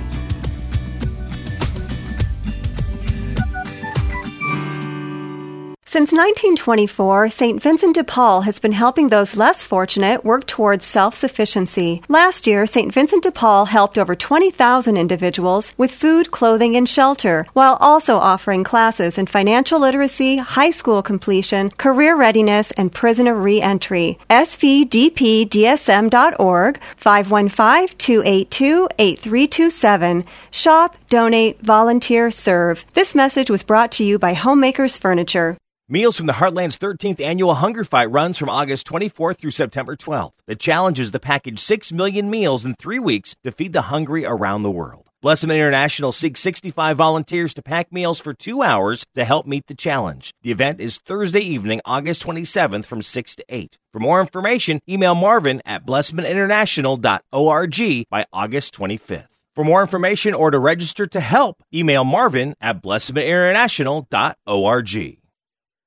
Since 5.91 6.13
1924, 6.13 7.31
St. 7.31 7.61
Vincent 7.61 7.95
de 7.95 8.03
Paul 8.05 8.43
has 8.43 8.59
been 8.59 8.71
helping 8.71 9.09
those 9.09 9.35
less 9.35 9.65
fortunate 9.65 10.23
work 10.23 10.47
towards 10.47 10.85
self 10.85 11.17
sufficiency. 11.17 12.01
Last 12.07 12.47
year, 12.47 12.65
St. 12.65 12.93
Vincent 12.93 13.23
de 13.23 13.31
Paul 13.31 13.65
helped 13.65 13.97
over 13.97 14.15
20,000 14.15 14.95
individuals 14.95 15.73
with 15.77 15.93
food, 15.93 16.31
clothing, 16.31 16.77
and 16.77 16.87
shelter, 16.87 17.45
while 17.51 17.75
also 17.81 18.15
offering 18.15 18.63
classes 18.63 19.17
in 19.17 19.25
financial 19.25 19.81
literacy, 19.81 20.37
high 20.37 20.71
school 20.71 21.01
completion, 21.01 21.69
career 21.71 22.15
readiness, 22.15 22.71
and 22.77 22.93
prisoner 22.93 23.35
reentry. 23.35 24.17
SVDPDSM.org, 24.29 26.79
515 26.95 27.97
282 27.97 28.87
8327. 28.97 30.23
Shop, 30.51 30.95
donate, 31.09 31.61
volunteer, 31.61 32.31
serve. 32.31 32.85
This 32.93 33.13
message 33.13 33.49
was 33.49 33.63
brought 33.63 33.91
to 33.91 34.05
you 34.05 34.17
by 34.17 34.35
Homemakers 34.35 34.95
Furniture. 34.95 35.57
Meals 35.91 36.15
from 36.15 36.25
the 36.25 36.31
Heartland's 36.31 36.77
13th 36.77 37.19
annual 37.19 37.55
Hunger 37.55 37.83
Fight 37.83 38.09
runs 38.09 38.37
from 38.37 38.47
August 38.47 38.87
24th 38.87 39.39
through 39.39 39.51
September 39.51 39.97
12th. 39.97 40.31
The 40.45 40.55
challenge 40.55 41.01
is 41.01 41.11
to 41.11 41.19
package 41.19 41.59
6 41.59 41.91
million 41.91 42.29
meals 42.29 42.63
in 42.63 42.75
three 42.75 42.97
weeks 42.97 43.35
to 43.43 43.51
feed 43.51 43.73
the 43.73 43.81
hungry 43.81 44.25
around 44.25 44.63
the 44.63 44.71
world. 44.71 45.09
Blessman 45.21 45.57
International 45.57 46.13
seeks 46.13 46.39
65 46.39 46.95
volunteers 46.95 47.53
to 47.55 47.61
pack 47.61 47.91
meals 47.91 48.21
for 48.21 48.33
two 48.33 48.61
hours 48.61 49.05
to 49.15 49.25
help 49.25 49.45
meet 49.45 49.67
the 49.67 49.75
challenge. 49.75 50.33
The 50.43 50.51
event 50.51 50.79
is 50.79 50.97
Thursday 50.97 51.41
evening, 51.41 51.81
August 51.83 52.25
27th 52.25 52.85
from 52.85 53.01
6 53.01 53.35
to 53.35 53.43
8. 53.49 53.77
For 53.91 53.99
more 53.99 54.21
information, 54.21 54.79
email 54.87 55.13
Marvin 55.13 55.61
at 55.65 55.85
blessmaninternational.org 55.85 58.05
by 58.09 58.25
August 58.31 58.73
25th. 58.75 59.27
For 59.55 59.65
more 59.65 59.81
information 59.81 60.33
or 60.33 60.51
to 60.51 60.59
register 60.59 61.05
to 61.07 61.19
help, 61.19 61.61
email 61.73 62.05
Marvin 62.05 62.55
at 62.61 62.81
blessmaninternational.org. 62.81 65.20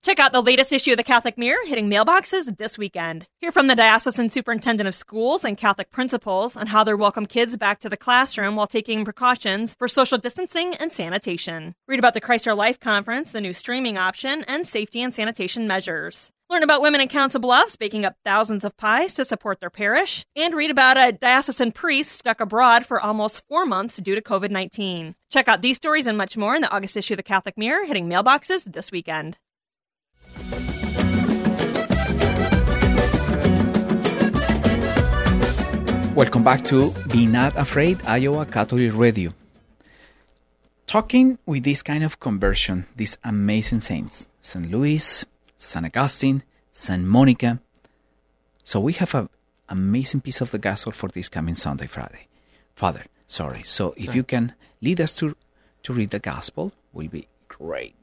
Check 0.05 0.19
out 0.19 0.33
the 0.33 0.43
latest 0.43 0.71
issue 0.71 0.91
of 0.91 0.99
the 0.99 1.03
Catholic 1.03 1.39
Mirror 1.39 1.65
hitting 1.65 1.89
mailboxes 1.89 2.59
this 2.59 2.77
weekend. 2.77 3.27
Hear 3.41 3.51
from 3.51 3.69
the 3.69 3.75
diocesan 3.75 4.29
superintendent 4.29 4.87
of 4.87 4.95
schools 4.95 5.47
and 5.47 5.57
Catholic 5.57 5.91
principals 5.91 6.57
on 6.57 6.67
how 6.67 6.85
they 6.85 6.93
welcome 6.93 7.25
kids 7.25 7.57
back 7.57 7.81
to 7.81 7.89
the 7.89 7.97
classroom 7.97 8.55
while 8.55 8.67
taking 8.67 9.07
precautions 9.07 9.75
for 9.79 9.89
social 9.89 10.19
distancing 10.19 10.75
and 10.75 10.93
sanitation. 10.93 11.75
Read 11.89 11.99
about 11.99 12.13
the 12.13 12.21
Christ 12.21 12.47
Our 12.47 12.55
Life 12.55 12.79
conference, 12.79 13.33
the 13.33 13.41
new 13.41 13.55
streaming 13.55 13.97
option, 13.97 14.45
and 14.47 14.69
safety 14.69 15.01
and 15.01 15.15
sanitation 15.15 15.67
measures. 15.67 16.31
Learn 16.51 16.63
about 16.63 16.83
women 16.83 17.01
in 17.01 17.09
Council 17.09 17.41
Bluffs 17.41 17.77
baking 17.77 18.05
up 18.05 18.17
thousands 18.27 18.63
of 18.63 18.77
pies 18.77 19.15
to 19.15 19.25
support 19.25 19.61
their 19.61 19.71
parish, 19.71 20.27
and 20.37 20.55
read 20.55 20.71
about 20.71 20.99
a 20.99 21.13
diocesan 21.13 21.73
priest 21.73 22.13
stuck 22.13 22.41
abroad 22.41 22.85
for 22.85 23.01
almost 23.01 23.43
four 23.49 23.65
months 23.65 23.97
due 23.97 24.15
to 24.15 24.21
COVID 24.21 24.51
19. 24.51 25.15
Check 25.31 25.49
out 25.49 25.63
these 25.63 25.79
stories 25.79 26.07
and 26.07 26.19
much 26.19 26.37
more 26.37 26.55
in 26.55 26.61
the 26.61 26.71
August 26.71 26.99
issue 26.99 27.15
of 27.15 27.17
the 27.17 27.23
Catholic 27.23 27.57
Mirror 27.57 27.87
hitting 27.87 28.07
mailboxes 28.07 28.71
this 28.71 28.93
weekend. 28.93 29.39
Welcome 36.15 36.45
back 36.45 36.63
to 36.67 36.93
Be 37.11 37.27
Not 37.27 37.57
Afraid, 37.57 38.01
Iowa 38.07 38.47
Catholic 38.47 38.95
Radio. 38.95 39.33
Talking 40.87 41.39
with 41.45 41.65
this 41.65 41.83
kind 41.83 42.05
of 42.05 42.21
conversion, 42.21 42.87
these 42.95 43.19
amazing 43.25 43.81
saints, 43.81 44.29
St. 44.41 44.71
Louis, 44.71 45.25
St. 45.57 45.85
Augustine, 45.85 46.45
St. 46.71 47.03
Monica. 47.03 47.59
So 48.63 48.79
we 48.79 48.93
have 48.93 49.13
an 49.15 49.29
amazing 49.69 50.21
piece 50.21 50.41
of 50.41 50.53
the 50.53 50.59
gospel 50.59 50.93
for 50.93 51.09
this 51.09 51.29
coming 51.29 51.57
Sunday, 51.57 51.89
Friday. 51.89 52.29
Father, 52.77 53.07
sorry. 53.27 53.65
So 53.65 53.93
if 53.97 54.15
you 54.15 54.23
can 54.23 54.55
lead 54.81 55.01
us 55.01 55.13
to, 55.15 55.35
to 55.83 55.93
read 55.93 56.11
the 56.11 56.21
gospel, 56.21 56.73
will 56.93 57.09
be 57.09 57.27
great. 57.49 57.97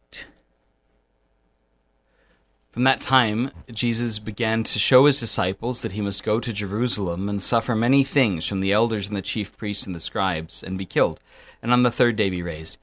From 2.72 2.86
that 2.86 3.02
time, 3.02 3.52
Jesus 3.70 4.18
began 4.18 4.64
to 4.64 4.80
show 4.80 5.06
his 5.06 5.20
disciples 5.20 5.82
that 5.82 5.92
he 5.92 6.00
must 6.00 6.24
go 6.24 6.40
to 6.40 6.54
Jerusalem 6.54 7.28
and 7.28 7.44
suffer 7.44 7.76
many 7.76 8.06
things 8.06 8.48
from 8.48 8.62
the 8.62 8.72
elders 8.72 9.10
and 9.10 9.18
the 9.18 9.22
chief 9.22 9.58
priests 9.58 9.86
and 9.86 9.94
the 9.94 10.00
scribes, 10.00 10.64
and 10.64 10.78
be 10.78 10.86
killed, 10.86 11.20
and 11.62 11.74
on 11.74 11.84
the 11.84 11.92
third 11.92 12.16
day 12.16 12.30
be 12.30 12.42
raised. 12.42 12.78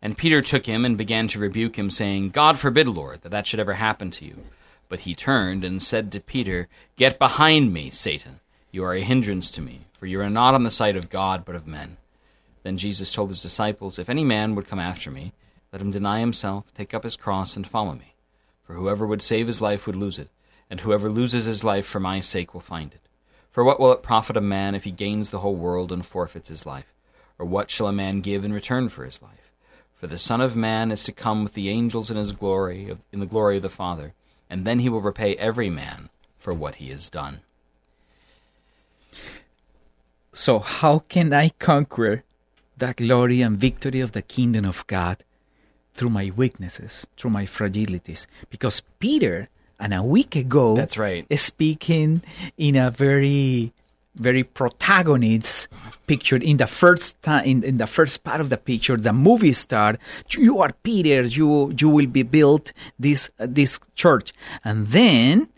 And 0.00 0.16
Peter 0.16 0.40
took 0.40 0.64
him 0.64 0.86
and 0.86 0.96
began 0.96 1.28
to 1.28 1.38
rebuke 1.38 1.78
him, 1.78 1.90
saying, 1.90 2.30
God 2.30 2.58
forbid, 2.58 2.88
Lord, 2.88 3.20
that 3.20 3.28
that 3.32 3.46
should 3.46 3.60
ever 3.60 3.74
happen 3.74 4.10
to 4.12 4.24
you. 4.24 4.44
But 4.88 5.00
he 5.00 5.14
turned 5.14 5.62
and 5.62 5.82
said 5.82 6.10
to 6.12 6.20
Peter, 6.20 6.68
Get 6.96 7.18
behind 7.18 7.70
me, 7.70 7.90
Satan. 7.90 8.40
You 8.70 8.82
are 8.84 8.94
a 8.94 9.02
hindrance 9.02 9.50
to 9.52 9.60
me, 9.60 9.82
for 9.98 10.06
you 10.06 10.22
are 10.22 10.30
not 10.30 10.54
on 10.54 10.62
the 10.62 10.70
side 10.70 10.96
of 10.96 11.10
God, 11.10 11.44
but 11.44 11.54
of 11.54 11.66
men. 11.66 11.98
Then 12.62 12.78
Jesus 12.78 13.12
told 13.12 13.28
his 13.28 13.42
disciples, 13.42 13.98
If 13.98 14.08
any 14.08 14.24
man 14.24 14.54
would 14.54 14.68
come 14.68 14.78
after 14.78 15.10
me, 15.10 15.34
let 15.70 15.82
him 15.82 15.90
deny 15.90 16.20
himself, 16.20 16.72
take 16.74 16.94
up 16.94 17.04
his 17.04 17.16
cross, 17.16 17.56
and 17.56 17.68
follow 17.68 17.92
me. 17.92 18.13
For 18.64 18.74
whoever 18.74 19.06
would 19.06 19.22
save 19.22 19.46
his 19.46 19.60
life 19.60 19.86
would 19.86 19.96
lose 19.96 20.18
it, 20.18 20.30
and 20.70 20.80
whoever 20.80 21.10
loses 21.10 21.44
his 21.44 21.64
life 21.64 21.86
for 21.86 22.00
my 22.00 22.20
sake 22.20 22.54
will 22.54 22.60
find 22.60 22.92
it. 22.92 23.00
For 23.50 23.62
what 23.62 23.78
will 23.78 23.92
it 23.92 24.02
profit 24.02 24.36
a 24.36 24.40
man 24.40 24.74
if 24.74 24.84
he 24.84 24.90
gains 24.90 25.30
the 25.30 25.40
whole 25.40 25.54
world 25.54 25.92
and 25.92 26.04
forfeits 26.04 26.48
his 26.48 26.66
life? 26.66 26.92
Or 27.38 27.46
what 27.46 27.70
shall 27.70 27.86
a 27.86 27.92
man 27.92 28.20
give 28.20 28.44
in 28.44 28.52
return 28.52 28.88
for 28.88 29.04
his 29.04 29.22
life? 29.22 29.52
For 29.94 30.06
the 30.06 30.18
Son 30.18 30.40
of 30.40 30.56
Man 30.56 30.90
is 30.90 31.04
to 31.04 31.12
come 31.12 31.44
with 31.44 31.52
the 31.52 31.68
angels 31.68 32.10
in 32.10 32.16
his 32.16 32.32
glory, 32.32 32.96
in 33.12 33.20
the 33.20 33.26
glory 33.26 33.56
of 33.56 33.62
the 33.62 33.68
Father, 33.68 34.12
and 34.50 34.64
then 34.64 34.80
he 34.80 34.88
will 34.88 35.00
repay 35.00 35.36
every 35.36 35.70
man 35.70 36.10
for 36.36 36.52
what 36.52 36.76
he 36.76 36.90
has 36.90 37.08
done. 37.08 37.40
So, 40.32 40.58
how 40.58 40.98
can 41.08 41.32
I 41.32 41.50
conquer 41.60 42.24
the 42.76 42.92
glory 42.92 43.40
and 43.40 43.56
victory 43.56 44.00
of 44.00 44.12
the 44.12 44.22
kingdom 44.22 44.64
of 44.64 44.86
God 44.88 45.22
through 45.94 46.10
my 46.10 46.32
weaknesses, 46.36 47.06
through 47.16 47.30
my 47.30 47.44
fragilities? 47.44 48.26
Because 48.50 48.82
Peter, 48.98 49.48
and 49.80 49.94
a 49.94 50.02
week 50.02 50.36
ago, 50.36 50.76
That's 50.76 50.98
right. 50.98 51.26
is 51.30 51.42
speaking 51.42 52.22
in 52.58 52.76
a 52.76 52.90
very, 52.90 53.72
very 54.16 54.44
protagonist 54.44 55.68
picture 56.06 56.36
in 56.36 56.58
the 56.58 56.66
first 56.66 57.20
time 57.22 57.44
in, 57.44 57.62
in 57.64 57.78
the 57.78 57.86
first 57.86 58.22
part 58.24 58.40
of 58.40 58.50
the 58.50 58.56
picture 58.56 58.96
the 58.96 59.12
movie 59.12 59.52
star 59.54 59.96
you 60.30 60.60
are 60.60 60.70
peter 60.82 61.22
you 61.22 61.72
you 61.78 61.88
will 61.88 62.06
be 62.06 62.22
built 62.22 62.72
this 62.98 63.30
uh, 63.40 63.46
this 63.48 63.80
church 63.96 64.32
and 64.64 64.88
then 64.88 65.48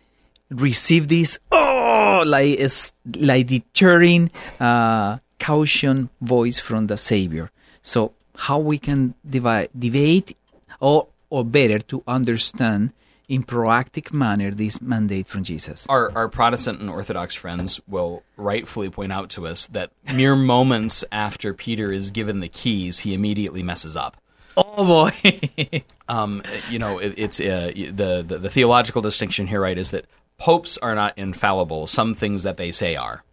receive 0.51 1.09
this 1.09 1.39
oh 1.51 2.23
like 2.25 2.57
is 2.59 2.93
like 3.19 3.49
deterring 3.49 4.31
uh, 4.61 5.19
caution 5.41 6.09
voice 6.21 6.59
from 6.61 6.87
the 6.87 6.97
savior 6.97 7.51
so 7.83 8.13
how 8.37 8.59
we 8.59 8.79
can 8.79 9.15
divide 9.29 9.69
debate 9.79 10.37
or 10.81 11.09
or 11.31 11.45
better 11.45 11.79
to 11.79 12.03
understand 12.07 12.93
in 13.29 13.43
proactive 13.43 14.13
manner 14.13 14.51
this 14.53 14.81
mandate 14.81 15.27
from 15.27 15.43
jesus 15.43 15.85
Our, 15.89 16.13
our 16.15 16.29
Protestant 16.29 16.81
and 16.81 16.89
Orthodox 16.89 17.35
friends 17.35 17.81
will 17.89 18.23
rightfully 18.37 18.89
point 18.91 19.13
out 19.13 19.31
to 19.31 19.47
us 19.47 19.67
that 19.69 19.91
mere 20.15 20.37
moments 20.37 21.05
after 21.11 21.53
Peter 21.53 21.91
is 21.91 22.11
given 22.13 22.41
the 22.41 22.49
keys, 22.49 23.01
he 23.01 23.15
immediately 23.15 23.63
messes 23.65 23.97
up. 23.97 24.17
oh 24.57 24.85
boy 24.85 25.13
Um, 26.09 26.43
you 26.71 26.79
know, 26.79 26.99
it, 26.99 27.15
it's 27.17 27.41
uh, 27.41 27.73
the, 27.75 28.25
the 28.27 28.39
the 28.39 28.49
theological 28.51 29.03
distinction 29.03 29.49
here, 29.49 29.61
right, 29.61 29.77
is 29.77 29.91
that 29.91 30.05
popes 30.39 30.79
are 30.79 30.95
not 30.95 31.19
infallible. 31.19 31.89
Some 31.89 32.15
things 32.15 32.45
that 32.45 32.57
they 32.57 32.71
say 32.71 32.95
are. 32.95 33.25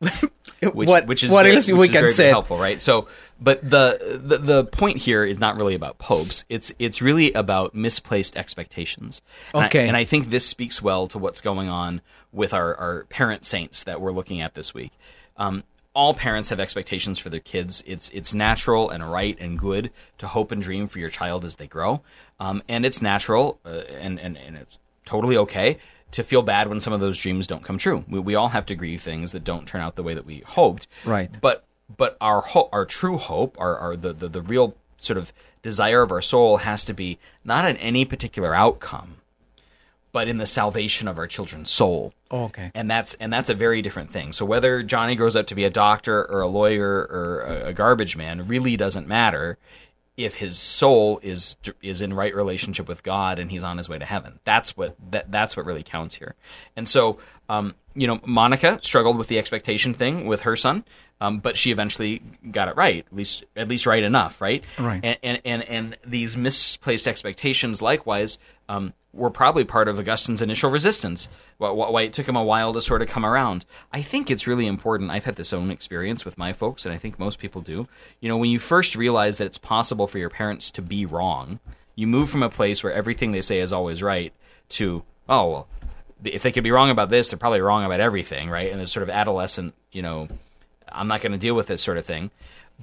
Which, 0.62 0.88
what 0.88 1.06
which 1.06 1.22
is 1.22 1.30
what 1.30 1.44
very, 1.44 1.56
which 1.56 1.68
we 1.68 1.86
is 1.86 1.92
can 1.92 2.02
very, 2.02 2.12
say 2.12 2.22
very 2.24 2.30
helpful, 2.30 2.58
right? 2.58 2.80
So, 2.80 3.08
but 3.40 3.62
the, 3.68 4.20
the 4.22 4.38
the 4.38 4.64
point 4.64 4.98
here 4.98 5.24
is 5.24 5.38
not 5.38 5.56
really 5.56 5.74
about 5.74 5.98
popes. 5.98 6.44
It's 6.48 6.72
it's 6.78 7.00
really 7.00 7.32
about 7.32 7.74
misplaced 7.74 8.36
expectations. 8.36 9.22
And 9.54 9.64
I- 9.64 9.66
Okay. 9.66 9.88
and 9.88 9.96
I 9.96 10.04
think 10.04 10.30
this 10.30 10.46
speaks 10.46 10.82
well 10.82 11.06
to 11.08 11.18
what's 11.18 11.40
going 11.40 11.68
on 11.68 12.00
with 12.32 12.52
our, 12.54 12.74
our 12.76 13.04
parent 13.04 13.44
saints 13.46 13.84
that 13.84 14.00
we're 14.00 14.12
looking 14.12 14.40
at 14.40 14.54
this 14.54 14.72
week. 14.74 14.92
Um, 15.36 15.64
all 15.94 16.14
parents 16.14 16.50
have 16.50 16.60
expectations 16.60 17.18
for 17.18 17.30
their 17.30 17.40
kids. 17.40 17.82
It's 17.86 18.10
it's 18.10 18.32
natural 18.34 18.90
and 18.90 19.10
right 19.10 19.36
and 19.40 19.58
good 19.58 19.90
to 20.18 20.28
hope 20.28 20.52
and 20.52 20.62
dream 20.62 20.86
for 20.86 20.98
your 21.00 21.10
child 21.10 21.44
as 21.44 21.56
they 21.56 21.66
grow, 21.66 22.02
um, 22.38 22.62
and 22.68 22.84
it's 22.86 23.02
natural 23.02 23.58
uh, 23.64 23.82
and, 23.98 24.20
and 24.20 24.36
and 24.36 24.56
it's 24.56 24.78
totally 25.04 25.36
okay 25.36 25.78
to 26.12 26.22
feel 26.22 26.42
bad 26.42 26.68
when 26.68 26.78
some 26.80 26.92
of 26.92 27.00
those 27.00 27.18
dreams 27.20 27.46
don't 27.46 27.64
come 27.64 27.78
true. 27.78 28.04
We, 28.08 28.18
we 28.20 28.34
all 28.36 28.48
have 28.48 28.66
to 28.66 28.74
grieve 28.76 29.00
things 29.02 29.32
that 29.32 29.42
don't 29.44 29.66
turn 29.66 29.80
out 29.80 29.96
the 29.96 30.02
way 30.02 30.14
that 30.14 30.26
we 30.26 30.42
hoped. 30.46 30.86
Right. 31.04 31.30
But 31.40 31.64
but 31.96 32.16
our 32.20 32.42
our 32.72 32.84
true 32.84 33.16
hope, 33.18 33.56
our, 33.60 33.76
our 33.76 33.96
the, 33.96 34.12
the 34.12 34.28
the 34.28 34.42
real 34.42 34.74
sort 34.96 35.16
of 35.16 35.32
desire 35.62 36.02
of 36.02 36.12
our 36.12 36.22
soul 36.22 36.58
has 36.58 36.84
to 36.84 36.94
be 36.94 37.18
not 37.44 37.68
in 37.68 37.76
any 37.78 38.04
particular 38.04 38.54
outcome, 38.54 39.16
but 40.12 40.28
in 40.28 40.38
the 40.38 40.46
salvation 40.46 41.08
of 41.08 41.18
our 41.18 41.26
children's 41.26 41.70
soul. 41.70 42.12
okay 42.30 42.70
And 42.74 42.90
that's 42.90 43.14
and 43.14 43.32
that's 43.32 43.50
a 43.50 43.54
very 43.54 43.82
different 43.82 44.10
thing. 44.10 44.32
So 44.32 44.44
whether 44.44 44.82
Johnny 44.82 45.14
grows 45.14 45.36
up 45.36 45.46
to 45.48 45.54
be 45.54 45.64
a 45.64 45.70
doctor 45.70 46.24
or 46.30 46.40
a 46.40 46.48
lawyer 46.48 47.06
or 47.10 47.40
a, 47.40 47.68
a 47.68 47.72
garbage 47.72 48.16
man 48.16 48.46
really 48.48 48.76
doesn't 48.76 49.06
matter 49.08 49.58
if 50.16 50.36
his 50.36 50.58
soul 50.58 51.18
is 51.22 51.56
is 51.82 52.02
in 52.02 52.12
right 52.12 52.34
relationship 52.34 52.88
with 52.88 53.02
God 53.02 53.38
and 53.38 53.50
he's 53.50 53.62
on 53.62 53.78
his 53.78 53.88
way 53.88 53.98
to 53.98 54.04
heaven. 54.04 54.38
That's 54.44 54.76
what 54.76 54.94
that 55.10 55.30
that's 55.30 55.56
what 55.56 55.66
really 55.66 55.82
counts 55.82 56.14
here. 56.14 56.34
And 56.76 56.88
so 56.88 57.18
Um, 57.48 57.74
you 57.94 58.06
know, 58.06 58.20
Monica 58.24 58.78
struggled 58.82 59.18
with 59.18 59.28
the 59.28 59.38
expectation 59.38 59.94
thing 59.94 60.26
with 60.26 60.42
her 60.42 60.56
son, 60.56 60.84
um, 61.20 61.38
but 61.38 61.56
she 61.56 61.70
eventually 61.70 62.22
got 62.50 62.68
it 62.68 62.76
right, 62.76 63.04
at 63.06 63.14
least 63.14 63.44
at 63.56 63.68
least 63.68 63.86
right 63.86 64.02
enough, 64.02 64.40
right? 64.40 64.64
Right. 64.78 65.00
And 65.02 65.18
and 65.22 65.40
and, 65.44 65.62
and 65.64 65.96
these 66.06 66.36
misplaced 66.36 67.08
expectations, 67.08 67.82
likewise, 67.82 68.38
um, 68.68 68.94
were 69.12 69.30
probably 69.30 69.64
part 69.64 69.88
of 69.88 69.98
Augustine's 69.98 70.40
initial 70.40 70.70
resistance. 70.70 71.28
Why, 71.58 71.70
why 71.70 72.02
it 72.02 72.12
took 72.12 72.28
him 72.28 72.36
a 72.36 72.44
while 72.44 72.72
to 72.72 72.80
sort 72.80 73.02
of 73.02 73.08
come 73.08 73.26
around. 73.26 73.66
I 73.92 74.02
think 74.02 74.30
it's 74.30 74.46
really 74.46 74.66
important. 74.66 75.10
I've 75.10 75.24
had 75.24 75.36
this 75.36 75.52
own 75.52 75.70
experience 75.70 76.24
with 76.24 76.38
my 76.38 76.52
folks, 76.52 76.86
and 76.86 76.94
I 76.94 76.98
think 76.98 77.18
most 77.18 77.38
people 77.38 77.60
do. 77.60 77.88
You 78.20 78.28
know, 78.28 78.36
when 78.36 78.50
you 78.50 78.58
first 78.58 78.94
realize 78.94 79.38
that 79.38 79.46
it's 79.46 79.58
possible 79.58 80.06
for 80.06 80.18
your 80.18 80.30
parents 80.30 80.70
to 80.72 80.82
be 80.82 81.04
wrong, 81.06 81.58
you 81.96 82.06
move 82.06 82.30
from 82.30 82.42
a 82.42 82.48
place 82.48 82.82
where 82.82 82.92
everything 82.92 83.32
they 83.32 83.42
say 83.42 83.58
is 83.58 83.72
always 83.72 84.02
right 84.02 84.32
to 84.70 85.02
oh 85.28 85.48
well 85.50 85.68
if 86.24 86.42
they 86.42 86.52
could 86.52 86.64
be 86.64 86.70
wrong 86.70 86.90
about 86.90 87.10
this, 87.10 87.30
they're 87.30 87.38
probably 87.38 87.60
wrong 87.60 87.84
about 87.84 88.00
everything, 88.00 88.50
right? 88.50 88.72
And 88.72 88.80
it's 88.80 88.92
sort 88.92 89.02
of 89.02 89.10
adolescent, 89.10 89.74
you 89.92 90.02
know, 90.02 90.28
I'm 90.90 91.08
not 91.08 91.22
going 91.22 91.32
to 91.32 91.38
deal 91.38 91.54
with 91.54 91.66
this 91.66 91.82
sort 91.82 91.98
of 91.98 92.06
thing. 92.06 92.30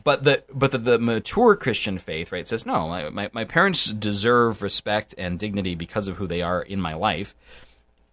But 0.04 0.24
the 0.24 0.44
but 0.54 0.72
the, 0.72 0.78
the 0.78 1.00
mature 1.00 1.56
Christian 1.56 1.98
faith, 1.98 2.32
right, 2.32 2.48
says 2.48 2.66
no. 2.66 2.88
My, 2.88 3.10
my 3.10 3.30
my 3.34 3.46
parents 3.46 3.92
deserve 3.92 4.62
respect 4.62 5.16
and 5.18 5.40
dignity 5.40 5.74
because 5.74 6.08
of 6.08 6.18
who 6.18 6.28
they 6.28 6.44
are 6.44 6.62
in 6.62 6.80
my 6.80 6.94
life. 6.94 7.34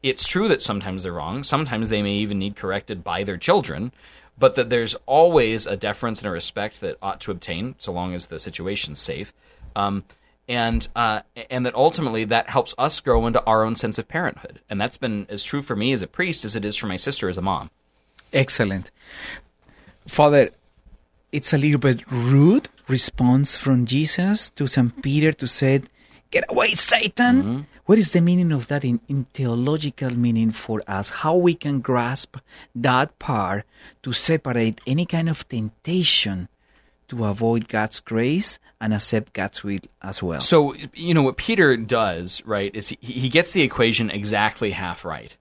It's 0.02 0.26
true 0.26 0.48
that 0.48 0.62
sometimes 0.62 1.02
they're 1.02 1.12
wrong. 1.12 1.44
Sometimes 1.44 1.88
they 1.88 2.02
may 2.02 2.14
even 2.14 2.38
need 2.38 2.56
corrected 2.56 3.04
by 3.04 3.24
their 3.24 3.36
children, 3.36 3.92
but 4.38 4.54
that 4.54 4.70
there's 4.70 4.94
always 5.06 5.66
a 5.66 5.76
deference 5.76 6.20
and 6.20 6.28
a 6.28 6.30
respect 6.30 6.80
that 6.80 6.96
ought 7.02 7.20
to 7.22 7.30
obtain, 7.30 7.74
so 7.78 7.92
long 7.92 8.14
as 8.14 8.26
the 8.26 8.38
situation's 8.38 9.00
safe. 9.00 9.32
Um, 9.76 10.04
and 10.48 10.86
uh, 10.94 11.20
and 11.50 11.64
that 11.66 11.74
ultimately 11.74 12.24
that 12.24 12.50
helps 12.50 12.74
us 12.78 13.00
grow 13.00 13.26
into 13.26 13.42
our 13.44 13.64
own 13.64 13.76
sense 13.76 13.98
of 13.98 14.08
parenthood, 14.08 14.60
and 14.68 14.80
that's 14.80 14.98
been 14.98 15.26
as 15.28 15.42
true 15.42 15.62
for 15.62 15.76
me 15.76 15.92
as 15.92 16.02
a 16.02 16.06
priest 16.06 16.44
as 16.44 16.56
it 16.56 16.64
is 16.64 16.76
for 16.76 16.86
my 16.86 16.96
sister 16.96 17.28
as 17.28 17.38
a 17.38 17.42
mom. 17.42 17.70
Excellent. 18.32 18.90
Father, 20.06 20.50
it's 21.32 21.52
a 21.52 21.58
little 21.58 21.80
bit 21.80 22.02
rude 22.10 22.68
response 22.88 23.56
from 23.56 23.86
Jesus 23.86 24.50
to 24.50 24.66
St. 24.66 25.02
Peter 25.02 25.32
to 25.32 25.46
say, 25.46 25.82
Get 26.30 26.44
away, 26.48 26.74
Satan. 26.74 27.42
Mm-hmm. 27.42 27.60
What 27.86 27.98
is 27.98 28.12
the 28.12 28.20
meaning 28.20 28.50
of 28.50 28.68
that 28.68 28.84
in, 28.84 29.00
in 29.08 29.24
theological 29.34 30.16
meaning 30.16 30.52
for 30.52 30.82
us? 30.88 31.10
How 31.10 31.36
we 31.36 31.54
can 31.54 31.80
grasp 31.80 32.36
that 32.74 33.18
part 33.18 33.64
to 34.02 34.12
separate 34.12 34.80
any 34.86 35.06
kind 35.06 35.28
of 35.28 35.46
temptation 35.48 36.48
to 37.08 37.24
avoid 37.24 37.68
God's 37.68 38.00
grace 38.00 38.58
and 38.80 38.92
accept 38.94 39.32
God's 39.32 39.62
will 39.62 39.78
as 40.02 40.22
well. 40.22 40.40
So, 40.40 40.74
you 40.94 41.14
know, 41.14 41.22
what 41.22 41.36
Peter 41.36 41.76
does, 41.76 42.44
right, 42.44 42.74
is 42.74 42.88
he, 42.88 42.98
he 43.00 43.28
gets 43.28 43.52
the 43.52 43.62
equation 43.62 44.10
exactly 44.10 44.70
half 44.70 45.04
right. 45.04 45.36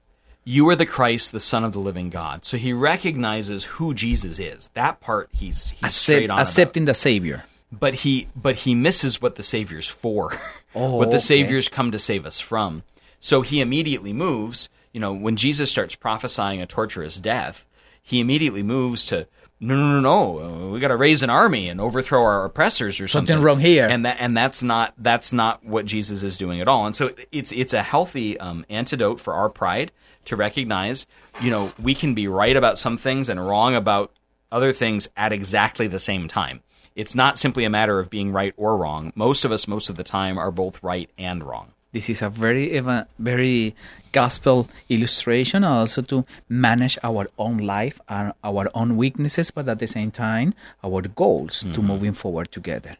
You 0.45 0.67
are 0.69 0.75
the 0.75 0.85
Christ, 0.85 1.31
the 1.31 1.39
Son 1.39 1.63
of 1.63 1.71
the 1.71 1.79
living 1.79 2.09
God. 2.09 2.43
So 2.45 2.57
he 2.57 2.73
recognizes 2.73 3.63
who 3.63 3.93
Jesus 3.93 4.39
is. 4.39 4.69
That 4.73 4.99
part 4.99 5.29
he's, 5.31 5.69
he's 5.69 5.83
Accept, 5.83 5.93
straight 5.93 6.29
on. 6.29 6.39
accepting 6.39 6.83
about. 6.83 6.91
the 6.91 6.95
Savior. 6.95 7.43
But 7.71 7.95
he 7.95 8.27
but 8.35 8.55
he 8.57 8.75
misses 8.75 9.21
what 9.21 9.35
the 9.35 9.43
Savior's 9.43 9.87
for. 9.87 10.37
Oh, 10.75 10.95
what 10.95 11.11
the 11.11 11.17
okay. 11.17 11.25
Savior's 11.25 11.69
come 11.69 11.91
to 11.91 11.99
save 11.99 12.25
us 12.25 12.39
from. 12.39 12.81
So 13.19 13.41
he 13.43 13.61
immediately 13.61 14.11
moves, 14.11 14.69
you 14.91 14.99
know, 14.99 15.13
when 15.13 15.35
Jesus 15.35 15.69
starts 15.69 15.93
prophesying 15.93 16.63
a 16.63 16.65
torturous 16.65 17.19
death, 17.19 17.67
he 18.01 18.19
immediately 18.19 18.63
moves 18.63 19.05
to 19.05 19.27
no, 19.59 19.75
no, 19.75 19.99
no, 19.99 20.49
no. 20.49 20.69
We 20.71 20.79
got 20.79 20.89
to 20.89 20.97
raise 20.97 21.23
an 21.23 21.29
army 21.29 21.69
and 21.69 21.79
overthrow 21.79 22.21
our 22.21 22.45
oppressors 22.45 22.99
or 22.99 23.07
something. 23.07 23.27
Something 23.27 23.45
wrong 23.45 23.59
here. 23.59 23.87
And 23.87 24.05
that 24.05 24.17
and 24.19 24.35
that's 24.35 24.61
not 24.61 24.93
that's 24.97 25.31
not 25.31 25.63
what 25.65 25.85
Jesus 25.85 26.23
is 26.23 26.37
doing 26.37 26.59
at 26.59 26.67
all. 26.67 26.85
And 26.85 26.95
so 26.95 27.11
it's 27.31 27.51
it's 27.51 27.73
a 27.73 27.81
healthy 27.81 28.39
um, 28.39 28.65
antidote 28.69 29.19
for 29.19 29.33
our 29.33 29.49
pride 29.49 29.91
to 30.25 30.35
recognize, 30.35 31.05
you 31.41 31.49
know, 31.49 31.71
we 31.81 31.95
can 31.95 32.13
be 32.13 32.27
right 32.27 32.55
about 32.55 32.77
some 32.77 32.97
things 32.97 33.29
and 33.29 33.45
wrong 33.45 33.75
about 33.75 34.11
other 34.51 34.73
things 34.73 35.09
at 35.17 35.33
exactly 35.33 35.87
the 35.87 35.99
same 35.99 36.27
time. 36.27 36.61
It's 36.95 37.15
not 37.15 37.39
simply 37.39 37.65
a 37.65 37.69
matter 37.69 37.99
of 37.99 38.09
being 38.09 38.31
right 38.31 38.53
or 38.55 38.77
wrong. 38.77 39.11
Most 39.15 39.45
of 39.45 39.51
us, 39.51 39.67
most 39.67 39.89
of 39.89 39.95
the 39.95 40.03
time, 40.03 40.37
are 40.37 40.51
both 40.51 40.83
right 40.83 41.09
and 41.17 41.43
wrong. 41.43 41.73
This 41.93 42.09
is 42.09 42.21
a 42.21 42.29
very 42.29 42.81
very 43.19 43.75
gospel 44.11 44.67
illustration 44.89 45.63
also 45.63 46.01
to 46.01 46.25
manage 46.49 46.97
our 47.03 47.27
own 47.37 47.57
life 47.59 48.01
and 48.09 48.33
our 48.43 48.67
own 48.75 48.97
weaknesses, 48.97 49.51
but 49.51 49.67
at 49.69 49.79
the 49.79 49.87
same 49.87 50.11
time 50.11 50.53
our 50.83 51.01
goals 51.01 51.61
to 51.73 51.79
Mhm. 51.81 51.83
moving 51.91 52.13
forward 52.13 52.51
together. 52.51 52.97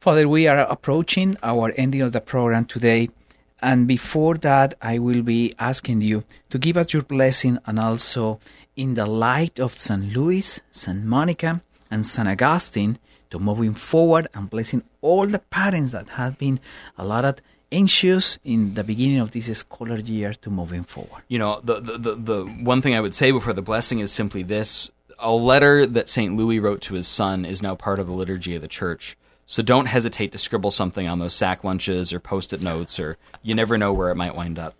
Father, 0.00 0.26
we 0.28 0.46
are 0.46 0.60
approaching 0.60 1.36
our 1.42 1.72
ending 1.76 2.00
of 2.02 2.12
the 2.12 2.20
program 2.20 2.64
today, 2.64 3.10
and 3.60 3.86
before 3.86 4.36
that, 4.38 4.74
I 4.80 4.98
will 4.98 5.22
be 5.22 5.52
asking 5.58 6.00
you 6.00 6.24
to 6.50 6.58
give 6.58 6.76
us 6.78 6.92
your 6.94 7.02
blessing 7.02 7.58
and 7.66 7.78
also 7.78 8.40
in 8.76 8.94
the 8.94 9.04
light 9.06 9.60
of 9.60 9.76
St. 9.78 10.12
Louis, 10.16 10.60
St. 10.72 11.04
Monica, 11.04 11.60
and 11.90 12.06
St. 12.06 12.28
Augustine 12.28 12.98
to 13.30 13.38
moving 13.38 13.74
forward 13.74 14.28
and 14.34 14.50
blessing 14.50 14.82
all 15.00 15.26
the 15.26 15.38
parents 15.38 15.92
that 15.92 16.10
have 16.10 16.38
been 16.38 16.60
a 16.98 17.04
lot 17.04 17.24
of 17.24 17.36
anxious 17.72 18.38
in 18.44 18.74
the 18.74 18.84
beginning 18.84 19.18
of 19.18 19.30
this 19.30 19.58
scholar 19.58 19.96
year 19.96 20.34
to 20.34 20.50
moving 20.50 20.82
forward. 20.82 21.22
You 21.28 21.38
know, 21.38 21.60
the, 21.62 21.80
the, 21.80 21.98
the, 21.98 22.14
the 22.14 22.44
one 22.44 22.82
thing 22.82 22.94
I 22.94 23.00
would 23.00 23.14
say 23.14 23.30
before 23.30 23.52
the 23.52 23.62
blessing 23.62 24.00
is 24.00 24.12
simply 24.12 24.42
this 24.42 24.90
a 25.20 25.30
letter 25.30 25.86
that 25.86 26.08
St. 26.08 26.34
Louis 26.36 26.58
wrote 26.58 26.80
to 26.82 26.94
his 26.94 27.06
son 27.06 27.44
is 27.44 27.62
now 27.62 27.74
part 27.74 27.98
of 27.98 28.06
the 28.06 28.12
liturgy 28.12 28.54
of 28.54 28.62
the 28.62 28.68
church. 28.68 29.16
So 29.46 29.62
don't 29.62 29.86
hesitate 29.86 30.32
to 30.32 30.38
scribble 30.38 30.70
something 30.70 31.06
on 31.06 31.18
those 31.18 31.34
sack 31.34 31.64
lunches 31.64 32.12
or 32.12 32.20
post 32.20 32.52
it 32.52 32.62
notes, 32.62 32.98
or 32.98 33.18
you 33.42 33.54
never 33.54 33.76
know 33.76 33.92
where 33.92 34.10
it 34.10 34.16
might 34.16 34.36
wind 34.36 34.58
up. 34.58 34.74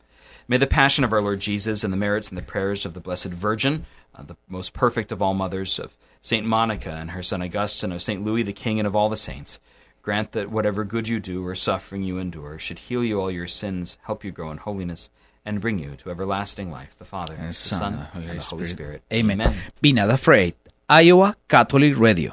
May 0.48 0.56
the 0.56 0.66
passion 0.66 1.04
of 1.04 1.12
our 1.12 1.20
Lord 1.20 1.40
Jesus 1.40 1.84
and 1.84 1.92
the 1.92 1.96
merits 1.96 2.28
and 2.28 2.38
the 2.38 2.42
prayers 2.42 2.86
of 2.86 2.94
the 2.94 3.00
Blessed 3.00 3.26
Virgin, 3.26 3.84
uh, 4.14 4.22
the 4.22 4.36
most 4.48 4.72
perfect 4.72 5.12
of 5.12 5.20
all 5.20 5.34
mothers, 5.34 5.78
of 5.78 5.96
St. 6.20 6.46
Monica 6.46 6.90
and 6.90 7.12
her 7.12 7.22
son 7.22 7.42
Augustine, 7.42 7.92
of 7.92 8.02
St. 8.02 8.22
Louis 8.22 8.42
the 8.42 8.52
King, 8.52 8.78
and 8.78 8.86
of 8.86 8.94
all 8.94 9.08
the 9.08 9.16
saints, 9.16 9.58
grant 10.02 10.32
that 10.32 10.50
whatever 10.50 10.84
good 10.84 11.08
you 11.08 11.20
do 11.20 11.44
or 11.46 11.54
suffering 11.54 12.02
you 12.02 12.18
endure 12.18 12.58
should 12.58 12.78
heal 12.78 13.02
you 13.04 13.20
all 13.20 13.30
your 13.30 13.48
sins, 13.48 13.96
help 14.02 14.24
you 14.24 14.30
grow 14.30 14.50
in 14.50 14.58
holiness, 14.58 15.10
and 15.44 15.60
bring 15.60 15.78
you 15.78 15.96
to 15.96 16.10
everlasting 16.10 16.70
life, 16.70 16.94
the 16.98 17.04
Father, 17.04 17.34
and 17.34 17.48
the 17.48 17.52
Son, 17.54 18.06
and 18.14 18.38
the 18.38 18.42
Holy 18.42 18.66
Spirit. 18.66 19.02
Amen. 19.12 19.56
Be 19.80 19.92
not 19.92 20.10
afraid. 20.10 20.54
Iowa 20.88 21.36
Catholic 21.48 21.98
Radio. 21.98 22.32